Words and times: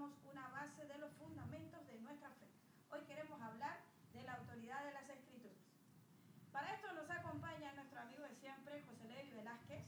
una 0.00 0.48
base 0.48 0.86
de 0.86 0.96
los 0.96 1.12
fundamentos 1.20 1.86
de 1.86 2.00
nuestra 2.00 2.30
fe. 2.30 2.46
Hoy 2.90 3.00
queremos 3.06 3.38
hablar 3.42 3.76
de 4.14 4.22
la 4.22 4.32
autoridad 4.36 4.82
de 4.86 4.92
las 4.92 5.02
escrituras. 5.10 5.58
Para 6.50 6.72
esto 6.74 6.90
nos 6.94 7.10
acompaña 7.10 7.74
nuestro 7.74 8.00
amigo 8.00 8.22
de 8.22 8.34
siempre, 8.36 8.82
José 8.88 9.04
Levi 9.06 9.30
Velázquez. 9.36 9.84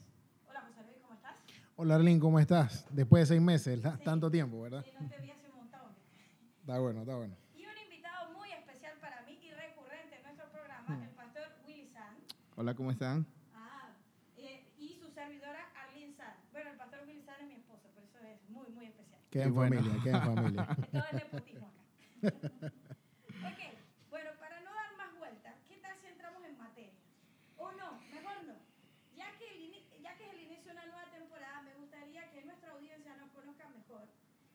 Hola 0.46 0.60
José 0.60 0.82
Levi, 0.84 1.00
¿cómo 1.00 1.14
estás? 1.14 1.34
Hola 1.76 1.94
Arlene, 1.94 2.20
¿cómo 2.20 2.38
estás? 2.38 2.86
Después 2.90 3.22
de 3.22 3.26
seis 3.34 3.40
meses, 3.40 3.80
Sí. 3.80 4.04
tanto 4.04 4.30
tiempo, 4.30 4.60
¿verdad? 4.60 4.84
Sí, 4.84 4.90
no 5.00 5.08
te 5.08 5.18
vi 5.22 5.30
hace 5.30 5.48
un 5.48 5.56
montón. 5.56 5.96
Está 6.60 6.78
bueno, 6.78 7.00
está 7.00 7.16
bueno. 7.16 7.34
Y 7.54 7.64
un 7.64 7.78
invitado 7.78 8.30
muy 8.34 8.52
especial 8.52 8.98
para 9.00 9.22
mí 9.22 9.38
y 9.42 9.52
recurrente 9.52 10.16
en 10.16 10.22
nuestro 10.22 10.50
programa, 10.50 11.02
el 11.02 11.14
pastor 11.14 11.48
Willy. 11.66 11.90
Hola, 12.56 12.74
¿cómo 12.74 12.90
están? 12.90 13.26
Ah, 13.54 13.88
eh, 14.36 14.68
y 14.76 14.98
su 15.00 15.08
servidora 15.14 15.64
Arlene 15.74 16.14
San. 16.14 16.34
Bueno, 16.52 16.72
el 16.72 16.76
pastor 16.76 17.00
Willy 17.06 17.22
San 17.22 17.40
es 17.40 17.48
mi 17.48 17.54
esposo, 17.54 17.88
por 17.94 18.02
eso 18.04 18.18
es 18.18 18.50
muy, 18.50 18.68
muy 18.68 18.84
especial. 18.84 19.14
Queda 19.34 19.50
en 19.50 19.54
bueno. 19.54 19.74
familia, 19.82 20.02
queda 20.04 20.16
en 20.16 20.22
familia. 20.22 20.62
Todo 20.94 21.02
es 21.10 21.12
nepotismo 21.12 21.66
acá. 21.66 21.82
ok, 23.50 23.60
bueno, 24.10 24.30
para 24.38 24.60
no 24.60 24.70
dar 24.70 24.96
más 24.96 25.18
vueltas, 25.18 25.54
¿qué 25.66 25.74
tal 25.82 25.98
si 25.98 26.06
entramos 26.06 26.44
en 26.44 26.56
materia? 26.56 26.94
O 27.58 27.72
no, 27.72 27.98
mejor 28.14 28.44
no. 28.46 28.54
Ya 29.18 29.26
que, 29.34 29.50
el 29.50 29.74
ya 30.00 30.14
que 30.14 30.22
es 30.22 30.30
el 30.34 30.40
inicio 30.46 30.70
de 30.70 30.78
una 30.78 30.86
nueva 30.86 31.10
temporada, 31.10 31.62
me 31.62 31.74
gustaría 31.74 32.30
que 32.30 32.44
nuestra 32.44 32.70
audiencia 32.78 33.16
nos 33.16 33.30
conozca 33.34 33.68
mejor 33.70 34.06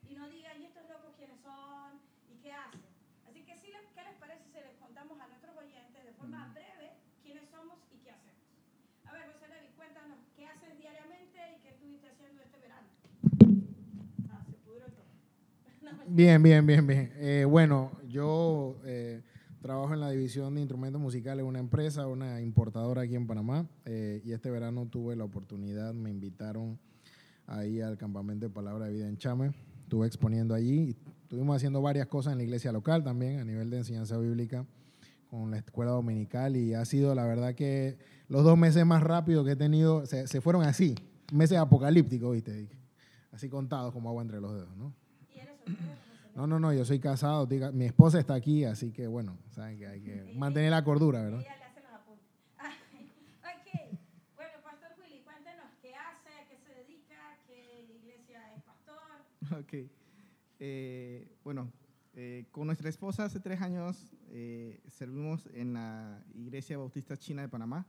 y 0.08 0.14
nos 0.16 0.30
digan, 0.32 0.62
¿y 0.62 0.64
estos 0.64 0.88
locos 0.88 1.12
quiénes 1.14 1.38
son 1.42 2.00
y 2.32 2.40
qué 2.40 2.50
hacen? 2.50 2.80
Así 3.28 3.44
que, 3.44 3.58
sí, 3.58 3.68
¿qué 3.94 4.02
les 4.02 4.16
parece 4.16 4.48
si 4.48 4.64
les 4.64 4.76
contamos 4.80 5.20
a 5.20 5.28
nuestros 5.28 5.54
oyentes 5.58 6.04
de 6.06 6.12
forma 6.14 6.48
breve 6.54 6.96
quiénes 7.22 7.50
somos 7.50 7.76
y 7.92 7.98
qué 7.98 8.12
hacemos? 8.12 8.48
A 9.04 9.12
ver, 9.12 9.30
José 9.30 9.46
Levi, 9.46 9.68
cuéntanos, 9.76 10.16
¿qué 10.34 10.46
haces 10.46 10.78
diariamente 10.78 11.36
y 11.52 11.60
qué 11.60 11.68
estuviste 11.68 12.08
haciendo 12.08 12.42
este 12.42 12.58
verano? 12.60 12.88
Ah, 14.30 14.44
se 14.48 14.56
pudrió 14.58 14.86
todo. 14.86 15.10
No, 15.64 15.68
mentira. 15.68 15.79
Bien, 16.06 16.42
bien, 16.42 16.66
bien, 16.66 16.86
bien. 16.86 17.12
Eh, 17.16 17.44
bueno, 17.48 17.92
yo 18.08 18.76
eh, 18.84 19.22
trabajo 19.62 19.94
en 19.94 20.00
la 20.00 20.10
división 20.10 20.54
de 20.54 20.60
instrumentos 20.60 21.00
musicales 21.00 21.44
una 21.44 21.58
empresa, 21.58 22.06
una 22.06 22.40
importadora 22.40 23.02
aquí 23.02 23.14
en 23.14 23.26
Panamá, 23.26 23.68
eh, 23.84 24.20
y 24.24 24.32
este 24.32 24.50
verano 24.50 24.86
tuve 24.86 25.16
la 25.16 25.24
oportunidad, 25.24 25.94
me 25.94 26.10
invitaron 26.10 26.78
ahí 27.46 27.80
al 27.80 27.96
campamento 27.96 28.46
de 28.46 28.52
Palabra 28.52 28.86
de 28.86 28.92
Vida 28.92 29.08
en 29.08 29.16
Chame, 29.18 29.52
estuve 29.82 30.06
exponiendo 30.06 30.54
allí, 30.54 30.90
y 30.90 30.96
estuvimos 31.22 31.56
haciendo 31.56 31.80
varias 31.80 32.06
cosas 32.06 32.32
en 32.32 32.38
la 32.38 32.44
iglesia 32.44 32.72
local 32.72 33.02
también, 33.04 33.40
a 33.40 33.44
nivel 33.44 33.70
de 33.70 33.78
enseñanza 33.78 34.18
bíblica, 34.18 34.66
con 35.28 35.50
la 35.50 35.58
escuela 35.58 35.92
dominical, 35.92 36.56
y 36.56 36.74
ha 36.74 36.84
sido 36.84 37.14
la 37.14 37.24
verdad 37.24 37.54
que 37.54 37.98
los 38.28 38.44
dos 38.44 38.58
meses 38.58 38.84
más 38.84 39.02
rápidos 39.02 39.44
que 39.44 39.52
he 39.52 39.56
tenido, 39.56 40.06
se, 40.06 40.26
se 40.26 40.40
fueron 40.40 40.62
así, 40.62 40.94
meses 41.32 41.58
apocalípticos, 41.58 42.32
¿viste? 42.32 42.68
Así 43.32 43.48
contados 43.48 43.92
como 43.92 44.08
agua 44.08 44.22
entre 44.22 44.40
los 44.40 44.52
dedos, 44.52 44.76
¿no? 44.76 44.92
No, 46.34 46.46
no, 46.46 46.58
no, 46.60 46.72
yo 46.72 46.84
soy 46.84 47.00
casado, 47.00 47.46
diga, 47.46 47.72
mi 47.72 47.84
esposa 47.84 48.18
está 48.18 48.34
aquí, 48.34 48.64
así 48.64 48.92
que 48.92 49.06
bueno, 49.06 49.36
saben 49.50 49.78
que 49.78 49.86
hay 49.86 50.00
que 50.00 50.32
mantener 50.36 50.70
la 50.70 50.84
cordura, 50.84 51.22
¿verdad? 51.22 51.44
Ok. 53.42 53.96
Bueno, 54.36 54.52
Pastor 54.62 54.90
Willy, 55.02 55.22
cuéntenos 55.22 55.66
qué 55.82 55.94
hace, 55.94 56.28
a 56.28 56.48
qué 56.48 56.56
se 56.58 56.74
dedica, 56.74 57.36
qué 57.46 57.86
iglesia 58.00 58.54
es 58.54 58.62
pastor. 58.62 59.58
Ok. 59.58 59.90
Eh, 60.60 61.36
bueno, 61.42 61.72
eh, 62.14 62.46
con 62.50 62.66
nuestra 62.66 62.88
esposa 62.88 63.24
hace 63.24 63.40
tres 63.40 63.60
años 63.60 64.12
eh, 64.28 64.80
servimos 64.88 65.48
en 65.54 65.74
la 65.74 66.22
Iglesia 66.34 66.76
Bautista 66.76 67.16
China 67.16 67.42
de 67.42 67.48
Panamá. 67.48 67.86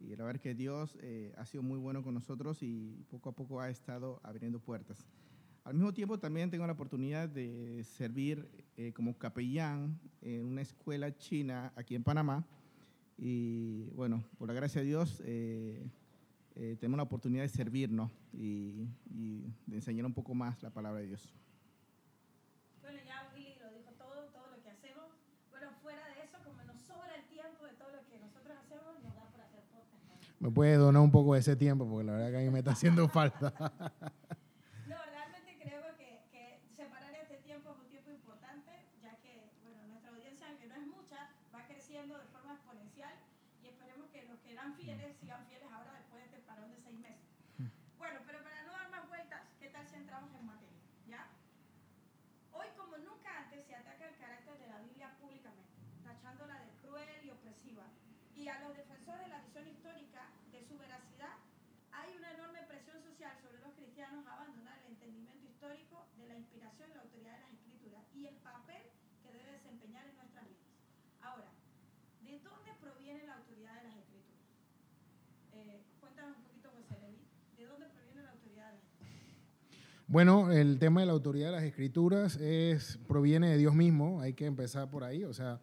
Y 0.00 0.14
la 0.14 0.24
verdad 0.24 0.40
que 0.40 0.54
Dios 0.54 0.96
eh, 1.00 1.34
ha 1.36 1.44
sido 1.44 1.62
muy 1.62 1.78
bueno 1.78 2.02
con 2.02 2.14
nosotros 2.14 2.62
y 2.62 3.04
poco 3.10 3.30
a 3.30 3.32
poco 3.32 3.60
ha 3.60 3.68
estado 3.68 4.20
abriendo 4.22 4.60
puertas. 4.60 5.06
Al 5.68 5.74
mismo 5.74 5.92
tiempo 5.92 6.18
también 6.18 6.50
tengo 6.50 6.66
la 6.66 6.72
oportunidad 6.72 7.28
de 7.28 7.84
servir 7.84 8.48
eh, 8.74 8.90
como 8.94 9.18
capellán 9.18 10.00
en 10.22 10.46
una 10.46 10.62
escuela 10.62 11.14
china 11.14 11.74
aquí 11.76 11.94
en 11.94 12.02
Panamá. 12.02 12.42
Y 13.18 13.90
bueno, 13.90 14.24
por 14.38 14.48
la 14.48 14.54
gracia 14.54 14.80
de 14.80 14.86
Dios, 14.86 15.20
eh, 15.26 15.86
eh, 16.54 16.76
tenemos 16.80 16.96
la 16.96 17.02
oportunidad 17.02 17.42
de 17.42 17.50
servirnos 17.50 18.10
y, 18.32 18.88
y 19.10 19.52
de 19.66 19.76
enseñar 19.76 20.06
un 20.06 20.14
poco 20.14 20.34
más 20.34 20.62
la 20.62 20.70
palabra 20.70 21.00
de 21.00 21.08
Dios. 21.08 21.34
Bueno, 22.80 23.00
ya 23.06 23.30
Willy 23.34 23.56
lo 23.60 23.70
dijo 23.70 23.90
todo, 23.98 24.24
todo 24.32 24.46
lo 24.56 24.62
que 24.62 24.70
hacemos. 24.70 25.04
Bueno, 25.50 25.68
fuera 25.82 26.02
de 26.14 26.22
eso, 26.24 26.38
como 26.46 26.62
nos 26.62 26.80
sobra 26.80 27.14
el 27.14 27.24
tiempo 27.28 27.66
de 27.66 27.74
todo 27.74 27.90
lo 27.90 28.08
que 28.08 28.18
nosotros 28.18 28.56
hacemos, 28.56 29.02
nos 29.04 29.14
da 29.14 29.28
por 29.30 29.42
hacer 29.42 29.60
podcast. 29.70 30.40
Me 30.40 30.50
puedes 30.50 30.78
donar 30.78 31.02
un 31.02 31.12
poco 31.12 31.34
de 31.34 31.40
ese 31.40 31.56
tiempo, 31.56 31.86
porque 31.86 32.06
la 32.06 32.12
verdad 32.12 32.30
que 32.30 32.36
a 32.38 32.40
mí 32.40 32.48
me 32.48 32.60
está 32.60 32.70
haciendo 32.70 33.06
falta. 33.10 33.52
No, 34.88 34.96
realmente 35.04 35.58
creo 35.60 35.84
que, 35.98 36.24
que 36.32 36.60
separar 36.74 37.12
este 37.14 37.36
tiempo 37.44 37.72
es 37.72 37.78
un 37.78 37.88
tiempo 37.88 38.10
importante, 38.10 38.72
ya 39.02 39.12
que 39.20 39.44
bueno, 39.62 39.84
nuestra 39.88 40.10
audiencia, 40.10 40.48
aunque 40.48 40.66
no 40.66 40.74
es 40.76 40.86
mucha, 40.86 41.28
va 41.54 41.66
creciendo 41.68 42.16
de 42.16 42.24
forma 42.32 42.54
exponencial 42.54 43.12
y 43.62 43.68
esperemos 43.68 44.08
que 44.08 44.24
los 44.24 44.38
que 44.40 44.52
eran 44.52 44.72
fieles 44.74 45.14
sigan 45.20 45.44
fieles 45.44 45.68
ahora 45.70 45.92
después 45.92 46.24
de 46.24 46.26
este 46.32 46.40
parón 46.48 46.70
de 46.72 46.78
seis 46.80 46.98
meses. 46.98 47.28
Bueno, 47.98 48.20
pero 48.24 48.42
para 48.42 48.64
no 48.64 48.72
dar 48.72 48.88
más 48.90 49.06
vueltas, 49.08 49.42
¿qué 49.60 49.68
tal 49.68 49.84
si 49.86 49.96
entramos 49.96 50.32
en 50.32 50.46
materia? 50.46 50.80
¿Ya? 51.06 51.28
Hoy 52.52 52.68
como 52.78 52.96
nunca 52.96 53.44
antes 53.44 53.66
se 53.66 53.74
ataca 53.74 54.08
el 54.08 54.16
carácter 54.16 54.56
de 54.56 54.68
la 54.68 54.80
Biblia 54.80 55.12
públicamente, 55.20 55.76
tachándola 56.02 56.64
de 56.64 56.70
cruel 56.80 57.26
y 57.26 57.30
opresiva. 57.30 57.84
A 58.48 58.64
los 58.64 58.74
defensores 58.74 59.20
de 59.20 59.28
la 59.28 59.44
visión 59.44 59.68
histórica 59.68 60.24
de 60.48 60.64
su 60.64 60.78
veracidad 60.80 61.36
hay 61.92 62.16
una 62.16 62.32
enorme 62.32 62.64
presión 62.64 62.96
social 63.04 63.36
sobre 63.44 63.60
los 63.60 63.76
cristianos 63.76 64.24
a 64.24 64.40
abandonar 64.40 64.80
el 64.88 64.96
entendimiento 64.96 65.44
histórico 65.44 66.08
de 66.16 66.32
la 66.32 66.40
inspiración 66.40 66.88
y 66.88 66.94
la 66.96 67.02
autoridad 67.04 67.36
de 67.36 67.44
las 67.44 67.52
escrituras 67.52 68.08
y 68.16 68.24
el 68.24 68.36
papel 68.40 68.88
que 69.20 69.36
debe 69.36 69.52
desempeñar 69.52 70.08
en 70.08 70.16
nuestras 70.16 70.48
vidas. 70.48 70.64
Ahora, 71.20 71.52
¿de 72.24 72.40
dónde 72.40 72.72
proviene 72.80 73.28
la 73.28 73.36
autoridad 73.36 73.74
de 73.76 73.84
las 73.84 73.96
escrituras? 74.00 74.40
Eh, 75.52 75.84
cuéntanos 76.00 76.40
un 76.40 76.44
poquito, 76.48 76.72
José 76.72 76.96
Levi, 77.04 77.20
¿de 77.52 77.64
dónde 77.68 77.86
proviene 77.92 78.22
la 78.24 78.32
autoridad 78.32 78.64
de 78.64 78.80
las 78.80 78.84
escrituras? 78.88 79.12
Bueno, 80.08 80.52
el 80.56 80.78
tema 80.80 81.04
de 81.04 81.06
la 81.06 81.12
autoridad 81.12 81.52
de 81.52 81.56
las 81.60 81.68
escrituras 81.68 82.40
es, 82.40 82.96
proviene 83.04 83.52
de 83.52 83.58
Dios 83.60 83.74
mismo, 83.74 84.22
hay 84.24 84.32
que 84.32 84.46
empezar 84.48 84.88
por 84.88 85.04
ahí, 85.04 85.28
o 85.28 85.36
sea, 85.36 85.60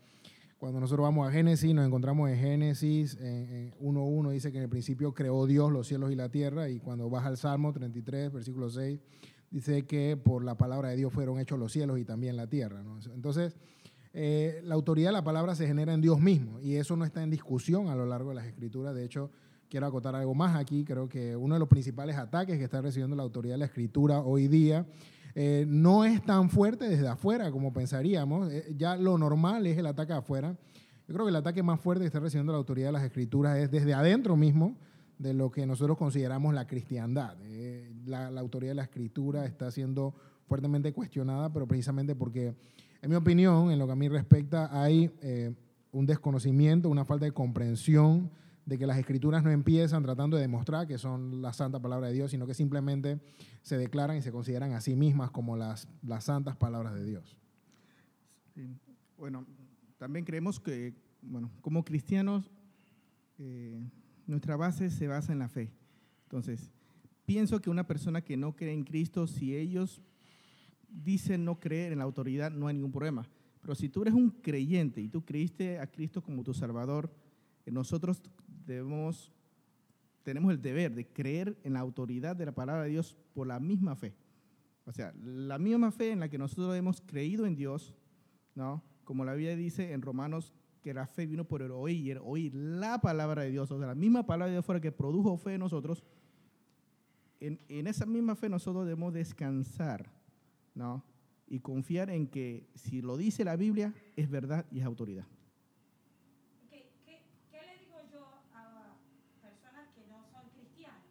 cuando 0.65 0.79
nosotros 0.79 1.03
vamos 1.03 1.29
a 1.29 1.31
Génesis, 1.31 1.75
nos 1.75 1.85
encontramos 1.85 2.27
en 2.27 2.39
Génesis 2.39 3.19
en, 3.21 3.53
en 3.53 3.71
1.1, 3.73 4.31
dice 4.31 4.51
que 4.51 4.57
en 4.57 4.63
el 4.63 4.69
principio 4.69 5.13
creó 5.13 5.45
Dios 5.45 5.71
los 5.71 5.85
cielos 5.85 6.11
y 6.11 6.15
la 6.15 6.29
tierra, 6.29 6.69
y 6.69 6.79
cuando 6.79 7.07
vas 7.07 7.23
al 7.23 7.37
Salmo 7.37 7.71
33, 7.71 8.33
versículo 8.33 8.71
6, 8.71 8.99
dice 9.51 9.85
que 9.85 10.17
por 10.17 10.43
la 10.43 10.57
palabra 10.57 10.89
de 10.89 10.95
Dios 10.95 11.13
fueron 11.13 11.39
hechos 11.39 11.59
los 11.59 11.71
cielos 11.71 11.99
y 11.99 12.03
también 12.03 12.35
la 12.35 12.47
tierra. 12.47 12.83
Entonces, 13.13 13.55
eh, 14.11 14.59
la 14.63 14.73
autoridad 14.73 15.09
de 15.09 15.13
la 15.13 15.23
palabra 15.23 15.53
se 15.53 15.67
genera 15.67 15.93
en 15.93 16.01
Dios 16.01 16.19
mismo, 16.19 16.59
y 16.59 16.77
eso 16.77 16.97
no 16.97 17.05
está 17.05 17.21
en 17.21 17.29
discusión 17.29 17.89
a 17.89 17.95
lo 17.95 18.07
largo 18.07 18.29
de 18.29 18.35
las 18.37 18.47
escrituras. 18.47 18.95
De 18.95 19.05
hecho, 19.05 19.29
quiero 19.69 19.85
acotar 19.85 20.15
algo 20.15 20.33
más 20.33 20.55
aquí. 20.55 20.83
Creo 20.83 21.07
que 21.07 21.35
uno 21.35 21.53
de 21.53 21.59
los 21.59 21.69
principales 21.69 22.15
ataques 22.15 22.57
que 22.57 22.63
está 22.63 22.81
recibiendo 22.81 23.15
la 23.15 23.21
autoridad 23.21 23.53
de 23.53 23.59
la 23.59 23.65
escritura 23.65 24.21
hoy 24.21 24.47
día 24.47 24.87
eh, 25.37 25.65
no 25.67 26.05
es 26.05 26.23
tan 26.23 26.49
fuerte 26.49 26.87
desde 26.87 27.09
afuera 27.09 27.51
como 27.51 27.73
pensaríamos. 27.73 28.51
Eh, 28.51 28.73
ya 28.77 28.95
lo 28.95 29.17
normal 29.17 29.67
es 29.67 29.77
el 29.77 29.85
ataque 29.85 30.13
afuera. 30.13 30.57
Yo 31.07 31.13
creo 31.13 31.25
que 31.25 31.29
el 31.29 31.35
ataque 31.35 31.61
más 31.61 31.81
fuerte 31.81 32.03
que 32.03 32.07
está 32.07 32.21
recibiendo 32.21 32.53
la 32.53 32.57
autoridad 32.57 32.87
de 32.87 32.93
las 32.93 33.03
escrituras 33.03 33.57
es 33.57 33.69
desde 33.69 33.93
adentro 33.93 34.37
mismo 34.37 34.77
de 35.19 35.33
lo 35.33 35.51
que 35.51 35.65
nosotros 35.65 35.97
consideramos 35.97 36.53
la 36.53 36.65
cristiandad. 36.65 37.35
Eh, 37.43 37.93
la, 38.05 38.31
la 38.31 38.39
autoridad 38.39 38.71
de 38.71 38.75
la 38.75 38.83
escritura 38.83 39.45
está 39.45 39.69
siendo 39.71 40.15
fuertemente 40.47 40.93
cuestionada, 40.93 41.51
pero 41.51 41.67
precisamente 41.67 42.15
porque, 42.15 42.55
en 43.01 43.09
mi 43.09 43.15
opinión, 43.15 43.71
en 43.71 43.79
lo 43.79 43.87
que 43.87 43.93
a 43.93 43.97
mí 43.97 44.07
respecta, 44.07 44.69
hay 44.81 45.11
un 45.91 46.05
desconocimiento, 46.05 46.89
una 46.89 47.03
falta 47.03 47.25
de 47.25 47.31
comprensión 47.31 48.31
de 48.65 48.77
que 48.77 48.87
las 48.87 48.97
escrituras 48.97 49.43
no 49.43 49.51
empiezan 49.51 50.03
tratando 50.03 50.37
de 50.37 50.41
demostrar 50.41 50.87
que 50.87 50.97
son 50.97 51.41
la 51.41 51.53
santa 51.53 51.79
palabra 51.79 52.07
de 52.07 52.13
Dios, 52.13 52.31
sino 52.31 52.47
que 52.47 52.53
simplemente 52.53 53.19
se 53.61 53.77
declaran 53.77 54.17
y 54.17 54.21
se 54.21 54.31
consideran 54.31 54.73
a 54.73 54.81
sí 54.81 54.95
mismas 54.95 55.31
como 55.31 55.55
las, 55.55 55.87
las 56.01 56.23
santas 56.23 56.55
palabras 56.55 56.95
de 56.95 57.05
Dios. 57.05 57.37
Bueno, 59.17 59.45
también 59.97 60.25
creemos 60.25 60.59
que, 60.59 60.95
bueno, 61.21 61.51
como 61.61 61.85
cristianos, 61.85 62.49
eh, 63.37 63.79
nuestra 64.25 64.55
base 64.55 64.89
se 64.89 65.07
basa 65.07 65.31
en 65.31 65.39
la 65.39 65.47
fe. 65.47 65.71
Entonces, 66.23 66.71
pienso 67.25 67.61
que 67.61 67.69
una 67.69 67.85
persona 67.85 68.21
que 68.21 68.35
no 68.35 68.55
cree 68.55 68.73
en 68.73 68.83
Cristo, 68.83 69.27
si 69.27 69.55
ellos 69.55 70.01
dicen 70.89 71.45
no 71.45 71.59
creer 71.59 71.91
en 71.91 71.99
la 71.99 72.05
autoridad, 72.05 72.51
no 72.51 72.67
hay 72.67 72.73
ningún 72.73 72.91
problema. 72.91 73.27
Pero 73.61 73.75
si 73.75 73.89
tú 73.89 74.01
eres 74.01 74.13
un 74.13 74.29
creyente 74.29 75.01
y 75.01 75.07
tú 75.07 75.23
creíste 75.23 75.79
a 75.79 75.87
Cristo 75.87 76.23
como 76.23 76.43
tu 76.43 76.53
Salvador, 76.53 77.11
nosotros 77.65 78.21
debemos, 78.65 79.31
tenemos 80.23 80.51
el 80.51 80.61
deber 80.61 80.93
de 80.93 81.07
creer 81.07 81.57
en 81.63 81.73
la 81.73 81.79
autoridad 81.79 82.35
de 82.35 82.45
la 82.45 82.51
palabra 82.53 82.83
de 82.83 82.89
Dios 82.89 83.15
por 83.33 83.47
la 83.47 83.59
misma 83.59 83.95
fe. 83.95 84.15
O 84.85 84.91
sea, 84.91 85.13
la 85.23 85.57
misma 85.57 85.91
fe 85.91 86.11
en 86.11 86.19
la 86.19 86.29
que 86.29 86.37
nosotros 86.37 86.75
hemos 86.75 87.01
creído 87.01 87.45
en 87.45 87.55
Dios, 87.55 87.95
¿no? 88.53 88.83
Como 89.03 89.25
la 89.25 89.33
Biblia 89.33 89.55
dice 89.55 89.93
en 89.93 90.01
Romanos, 90.01 90.53
que 90.81 90.93
la 90.93 91.07
fe 91.07 91.25
vino 91.25 91.45
por 91.45 91.63
el 91.63 91.71
oír, 91.71 92.19
oír 92.23 92.53
la 92.53 93.01
palabra 93.01 93.41
de 93.41 93.49
Dios. 93.49 93.71
O 93.71 93.79
sea, 93.79 93.87
la 93.87 93.95
misma 93.95 94.25
palabra 94.27 94.45
de 94.45 94.51
Dios 94.53 94.65
fue 94.65 94.75
la 94.75 94.81
que 94.81 94.91
produjo 94.91 95.35
fe 95.37 95.55
en 95.55 95.61
nosotros. 95.61 96.03
En, 97.39 97.59
en 97.69 97.87
esa 97.87 98.05
misma 98.05 98.35
fe 98.35 98.49
nosotros 98.49 98.85
debemos 98.85 99.11
descansar, 99.11 100.11
¿no? 100.75 101.03
Y 101.47 101.59
confiar 101.59 102.09
en 102.11 102.27
que 102.27 102.67
si 102.75 103.01
lo 103.01 103.17
dice 103.17 103.43
la 103.43 103.55
Biblia, 103.55 103.93
es 104.15 104.29
verdad 104.29 104.65
y 104.71 104.79
es 104.79 104.85
autoridad. 104.85 105.25
¿Qué, 106.69 106.91
qué, 107.03 107.21
qué 107.51 107.61
le 107.61 107.79
digo 107.79 107.97
yo 108.11 108.23
a 108.53 108.97
personas 109.41 109.89
que 109.95 110.05
no 110.07 110.23
son 110.31 110.49
cristianos? 110.49 111.01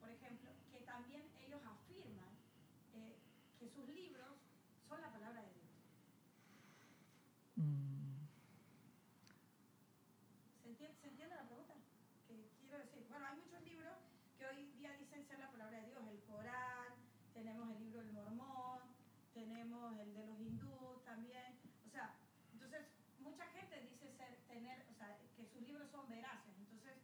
Por 0.00 0.10
ejemplo, 0.10 0.50
que 0.70 0.80
también 0.80 1.22
ellos 1.46 1.60
afirman 1.64 2.28
eh, 2.94 3.16
que 3.58 3.68
sus 3.68 3.86
libros 3.88 4.36
son 4.88 5.00
la 5.00 5.12
palabra 5.12 5.42
de 5.42 5.48
Dios. 5.48 5.64
¿Se 10.62 10.68
entiende, 10.68 10.96
¿Se 11.00 11.08
entiende 11.08 11.36
la 11.36 11.46
pregunta? 11.46 11.74
Que 12.28 12.50
quiero 12.60 12.78
decir, 12.78 13.06
bueno, 13.08 13.24
hay 13.26 13.36
muchos 13.38 13.62
libros 13.62 13.96
que 14.36 14.44
hoy 14.44 14.66
día 14.76 14.92
dicen 14.98 15.24
ser 15.24 15.38
la 15.38 15.50
palabra 15.50 15.80
de 15.80 15.86
Dios. 15.86 16.02
El 16.10 16.20
Corán, 16.28 16.92
tenemos 17.32 17.70
el 17.70 17.80
libro 17.80 18.00
del 18.02 18.12
Mormón, 18.12 18.80
tenemos 19.32 19.98
el 19.98 20.14
de 20.14 20.26
los 20.26 20.40
hindúes 20.40 21.04
también. 21.04 21.58
O 21.86 21.90
sea, 21.90 22.14
entonces 22.52 22.82
mucha 23.20 23.46
gente 23.54 23.80
dice 23.82 24.10
ser, 24.16 24.38
tener, 24.48 24.84
o 24.90 24.94
sea, 24.94 25.16
que 25.36 25.46
sus 25.46 25.62
libros 25.62 25.90
son 25.90 26.08
veraces. 26.08 26.54
Entonces, 26.58 26.98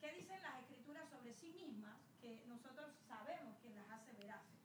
¿qué 0.00 0.12
dicen 0.12 0.42
las 0.42 0.60
escrituras 0.60 1.08
sobre 1.10 1.34
sí 1.50 1.64
mismas 1.66 1.96
que 2.20 2.42
nosotros 2.48 2.86
sabemos 3.08 3.56
que 3.62 3.70
las 3.70 3.90
hace 3.90 4.12
veraces? 4.12 4.58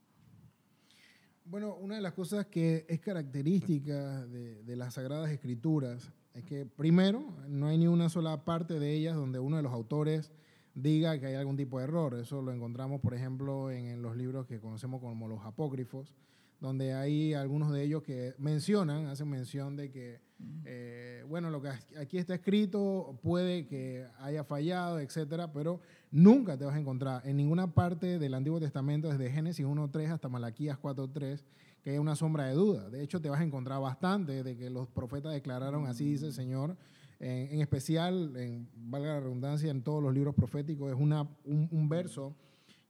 Bueno, 1.46 1.76
una 1.76 1.96
de 1.96 2.02
las 2.02 2.14
cosas 2.14 2.48
que 2.48 2.86
es 2.90 3.00
característica 3.00 4.26
de, 4.26 4.64
de 4.64 4.76
las 4.76 4.96
Sagradas 4.96 5.32
Escrituras 5.32 6.12
es 6.34 6.44
que, 6.44 6.66
primero, 6.66 7.36
no 7.48 7.68
hay 7.68 7.78
ni 7.78 7.88
una 7.88 8.10
sola 8.10 8.44
parte 8.44 8.80
de 8.80 8.94
ellas 8.94 9.16
donde 9.16 9.40
uno 9.40 9.58
de 9.58 9.64
los 9.64 9.72
autores 9.72 10.32
diga 10.74 11.18
que 11.20 11.28
hay 11.28 11.36
algún 11.36 11.56
tipo 11.56 11.78
de 11.78 11.86
error. 11.86 12.16
Eso 12.16 12.42
lo 12.42 12.52
encontramos, 12.52 13.00
por 13.00 13.14
ejemplo, 13.14 13.72
en, 13.72 13.86
en 13.86 14.02
los 14.02 14.18
libros 14.18 14.46
que 14.46 14.60
conocemos 14.60 15.00
como 15.00 15.28
los 15.28 15.46
apócrifos, 15.46 16.14
donde 16.60 16.94
hay 16.94 17.34
algunos 17.34 17.72
de 17.72 17.84
ellos 17.84 18.04
que 18.04 18.34
mencionan, 18.38 19.08
hacen 19.08 19.30
mención 19.30 19.76
de 19.76 19.92
que, 19.92 20.20
eh, 20.66 21.24
bueno, 21.28 21.50
lo 21.50 21.62
que 21.62 21.70
aquí 21.98 22.18
está 22.18 22.36
escrito 22.36 23.20
puede 23.22 23.68
que 23.68 24.06
haya 24.20 24.44
fallado, 24.44 25.00
etcétera, 25.00 25.52
pero 25.54 25.80
nunca 26.16 26.58
te 26.58 26.64
vas 26.64 26.76
a 26.76 26.80
encontrar 26.80 27.22
en 27.28 27.36
ninguna 27.36 27.74
parte 27.74 28.18
del 28.20 28.34
Antiguo 28.36 28.58
Testamento, 28.58 29.10
desde 29.10 29.30
Génesis 29.30 29.66
1.3 29.66 30.12
hasta 30.12 30.30
Malaquías 30.30 30.80
4.3, 30.82 31.44
que 31.84 31.90
haya 31.90 32.00
una 32.00 32.16
sombra 32.16 32.46
de 32.46 32.54
duda. 32.54 32.90
De 32.90 33.04
hecho, 33.04 33.22
te 33.22 33.30
vas 33.30 33.42
a 33.42 33.44
encontrar 33.44 33.82
bastante 33.82 34.42
de 34.42 34.56
que 34.56 34.70
los 34.70 34.88
profetas 34.88 35.34
declararon, 35.34 35.88
así 35.88 36.06
dice 36.06 36.28
el 36.28 36.32
Señor, 36.34 36.78
en, 37.20 37.52
en 37.52 37.60
especial, 37.60 38.34
en, 38.38 38.70
valga 38.76 39.16
la 39.16 39.20
redundancia, 39.20 39.70
en 39.70 39.82
todos 39.82 40.02
los 40.02 40.14
libros 40.14 40.34
proféticos, 40.34 40.90
es 40.90 40.98
una, 40.98 41.24
un, 41.44 41.68
un 41.70 41.90
verso 41.90 42.34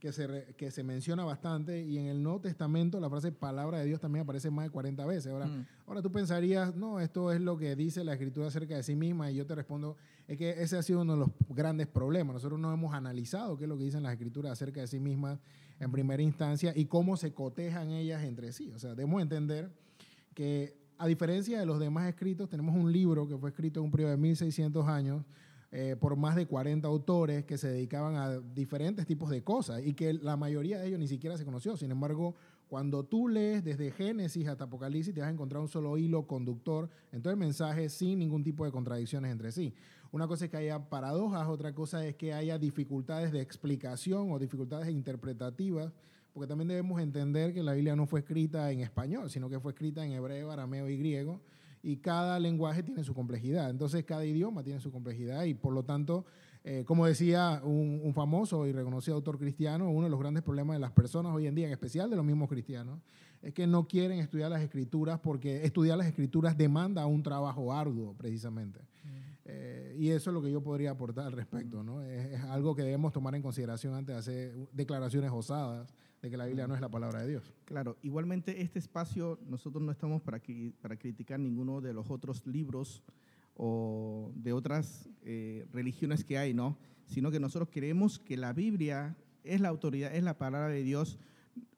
que 0.06 0.12
se, 0.14 0.28
re- 0.28 0.54
que 0.56 0.70
se 0.70 0.84
menciona 0.84 1.24
bastante 1.24 1.82
y 1.84 1.98
en 1.98 2.06
el 2.06 2.22
Nuevo 2.22 2.40
Testamento 2.42 3.00
la 3.00 3.10
frase 3.10 3.32
palabra 3.32 3.80
de 3.80 3.86
Dios 3.86 4.00
también 4.00 4.22
aparece 4.24 4.52
más 4.52 4.66
de 4.66 4.70
40 4.70 5.04
veces. 5.08 5.32
Ahora, 5.32 5.48
Mm. 5.48 5.66
ahora 5.88 6.02
tú 6.04 6.12
pensarías, 6.12 6.76
no, 6.76 7.00
esto 7.00 7.32
es 7.32 7.42
lo 7.42 7.58
que 7.58 7.76
dice 7.76 8.04
la 8.04 8.14
Escritura 8.14 8.48
acerca 8.48 8.76
de 8.76 8.84
sí 8.84 8.96
misma 8.96 9.32
y 9.32 9.36
yo 9.36 9.48
te 9.48 9.56
respondo, 9.56 9.98
es 10.28 10.38
que 10.38 10.62
ese 10.62 10.78
ha 10.78 10.84
sido 10.84 11.02
uno 11.02 11.14
de 11.14 11.20
los 11.22 11.30
grandes 11.50 11.88
problemas. 11.88 12.36
Nosotros 12.36 12.60
no 12.60 12.72
hemos 12.72 12.94
analizado 12.94 13.58
qué 13.58 13.64
es 13.64 13.70
lo 13.70 13.78
que 13.78 13.84
dicen 13.86 14.04
las 14.04 14.12
Escrituras 14.14 14.52
acerca 14.52 14.80
de 14.82 14.88
sí 14.88 15.00
mismas 15.00 15.40
en 15.80 15.92
primera 15.92 16.22
instancia 16.22 16.72
y 16.76 16.86
cómo 16.86 17.18
se 17.18 17.34
cotejan 17.34 17.90
ellas 17.90 18.24
entre 18.24 18.52
sí. 18.52 18.72
O 18.76 18.78
sea, 18.80 18.92
debemos 18.92 19.22
entender 19.24 19.72
que 20.36 20.78
a 20.98 21.08
diferencia 21.08 21.60
de 21.60 21.66
los 21.66 21.80
demás 21.80 22.08
escritos, 22.08 22.48
tenemos 22.50 22.76
un 22.76 22.92
libro 22.92 23.28
que 23.28 23.38
fue 23.38 23.50
escrito 23.50 23.80
en 23.80 23.86
un 23.88 23.92
periodo 23.92 24.12
de 24.12 24.18
1600 24.18 24.88
años 24.88 25.24
eh, 25.78 25.98
por 25.98 26.16
más 26.16 26.38
de 26.38 26.46
40 26.46 26.88
autores 26.88 27.44
que 27.44 27.58
se 27.58 27.68
dedicaban 27.68 28.16
a 28.16 28.40
diferentes 28.40 29.06
tipos 29.06 29.30
de 29.30 29.44
cosas 29.44 29.82
y 29.86 29.94
que 29.94 30.14
la 30.14 30.38
mayoría 30.38 30.80
de 30.80 30.88
ellos 30.88 31.00
ni 31.00 31.10
siquiera 31.10 31.38
se 31.38 31.44
conoció. 31.44 31.76
Sin 31.76 31.92
embargo, 31.92 32.34
cuando 32.70 33.04
tú 33.04 33.28
lees 33.28 33.62
desde 33.62 33.92
Génesis 33.92 34.48
hasta 34.48 34.64
Apocalipsis, 34.64 35.14
te 35.14 35.20
vas 35.20 35.28
a 35.28 35.34
encontrar 35.34 35.62
un 35.62 35.68
solo 35.68 35.98
hilo 35.98 36.28
conductor 36.28 36.90
en 37.12 37.22
todo 37.22 37.34
el 37.34 37.38
mensaje 37.38 37.90
sin 37.90 38.20
ningún 38.20 38.42
tipo 38.42 38.64
de 38.64 38.72
contradicciones 38.72 39.34
entre 39.34 39.52
sí. 39.52 39.74
Una 40.14 40.30
cosa 40.30 40.46
es 40.46 40.52
que 40.52 40.56
haya 40.56 40.88
paradojas, 40.88 41.46
otra 41.50 41.76
cosa 41.76 42.08
es 42.08 42.16
que 42.16 42.34
haya 42.34 42.58
dificultades 42.58 43.34
de 43.34 43.42
explicación 43.42 44.32
o 44.32 44.40
dificultades 44.40 44.88
interpretativas, 44.88 45.92
porque 46.32 46.48
también 46.48 46.70
debemos 46.70 47.02
entender 47.02 47.54
que 47.54 47.64
la 47.64 47.74
Biblia 47.74 47.98
no 47.98 48.06
fue 48.06 48.22
escrita 48.22 48.72
en 48.72 48.80
español, 48.80 49.30
sino 49.30 49.50
que 49.50 49.60
fue 49.60 49.74
escrita 49.74 50.06
en 50.06 50.14
hebreo, 50.14 50.52
arameo 50.52 50.88
y 50.88 50.96
griego, 50.98 51.42
y 51.86 51.98
cada 51.98 52.40
lenguaje 52.40 52.82
tiene 52.82 53.04
su 53.04 53.14
complejidad. 53.14 53.70
Entonces, 53.70 54.04
cada 54.06 54.26
idioma 54.26 54.64
tiene 54.64 54.80
su 54.80 54.92
complejidad 54.92 55.44
y 55.44 55.54
por 55.54 55.72
lo 55.72 55.84
tanto, 55.84 56.26
eh, 56.64 56.84
como 56.84 57.06
decía 57.06 57.62
un, 57.64 58.02
un 58.04 58.12
famoso 58.16 58.66
y 58.66 58.72
reconocido 58.72 59.16
autor 59.16 59.38
cristiano, 59.38 59.92
uno 59.92 60.06
de 60.06 60.10
los 60.10 60.20
grandes 60.20 60.42
problemas 60.42 60.78
de 60.78 60.80
las 60.80 60.92
personas 60.92 61.32
hoy 61.36 61.46
en 61.46 61.54
día, 61.54 61.68
en 61.68 61.74
especial 61.74 62.10
de 62.10 62.16
los 62.16 62.26
mismos 62.26 62.50
cristianos, 62.50 63.00
es 63.44 63.54
que 63.54 63.68
no 63.68 63.88
quieren 63.88 64.18
estudiar 64.18 64.50
las 64.50 64.64
escrituras 64.64 65.20
porque 65.20 65.64
estudiar 65.64 66.00
las 66.00 66.08
escrituras 66.08 66.58
demanda 66.58 67.06
un 67.06 67.22
trabajo 67.22 67.72
arduo, 67.72 68.16
precisamente. 68.18 68.80
Eh, 69.48 69.96
y 70.00 70.10
eso 70.10 70.32
es 70.32 70.34
lo 70.34 70.42
que 70.42 70.52
yo 70.52 70.64
podría 70.64 70.90
aportar 70.90 71.28
al 71.28 71.34
respecto. 71.34 71.84
¿no? 71.84 72.02
Es, 72.02 72.32
es 72.32 72.42
algo 72.46 72.74
que 72.74 72.82
debemos 72.82 73.14
tomar 73.14 73.36
en 73.36 73.44
consideración 73.44 73.94
antes 73.94 74.16
de 74.16 74.20
hacer 74.20 74.56
declaraciones 74.74 75.30
osadas 75.32 75.94
de 76.26 76.32
que 76.32 76.38
la 76.38 76.46
Biblia 76.48 76.68
no 76.68 76.74
es 76.76 76.82
la 76.82 76.90
palabra 76.90 77.22
de 77.22 77.28
Dios. 77.30 77.54
Claro, 77.66 77.98
igualmente 78.02 78.62
este 78.62 78.80
espacio 78.80 79.40
nosotros 79.48 79.84
no 79.84 79.92
estamos 79.92 80.22
para, 80.22 80.42
cri- 80.42 80.74
para 80.82 80.98
criticar 80.98 81.40
ninguno 81.40 81.82
de 81.82 81.94
los 81.94 82.10
otros 82.10 82.46
libros 82.48 83.04
o 83.56 84.32
de 84.36 84.52
otras 84.54 85.08
eh, 85.24 85.66
religiones 85.72 86.24
que 86.24 86.38
hay, 86.38 86.54
¿no? 86.54 86.78
Sino 87.08 87.32
que 87.32 87.40
nosotros 87.40 87.70
creemos 87.72 88.20
que 88.20 88.38
la 88.38 88.54
Biblia 88.54 89.16
es 89.44 89.62
la 89.62 89.70
autoridad, 89.70 90.14
es 90.16 90.24
la 90.24 90.38
palabra 90.38 90.70
de 90.70 90.84
Dios. 90.84 91.20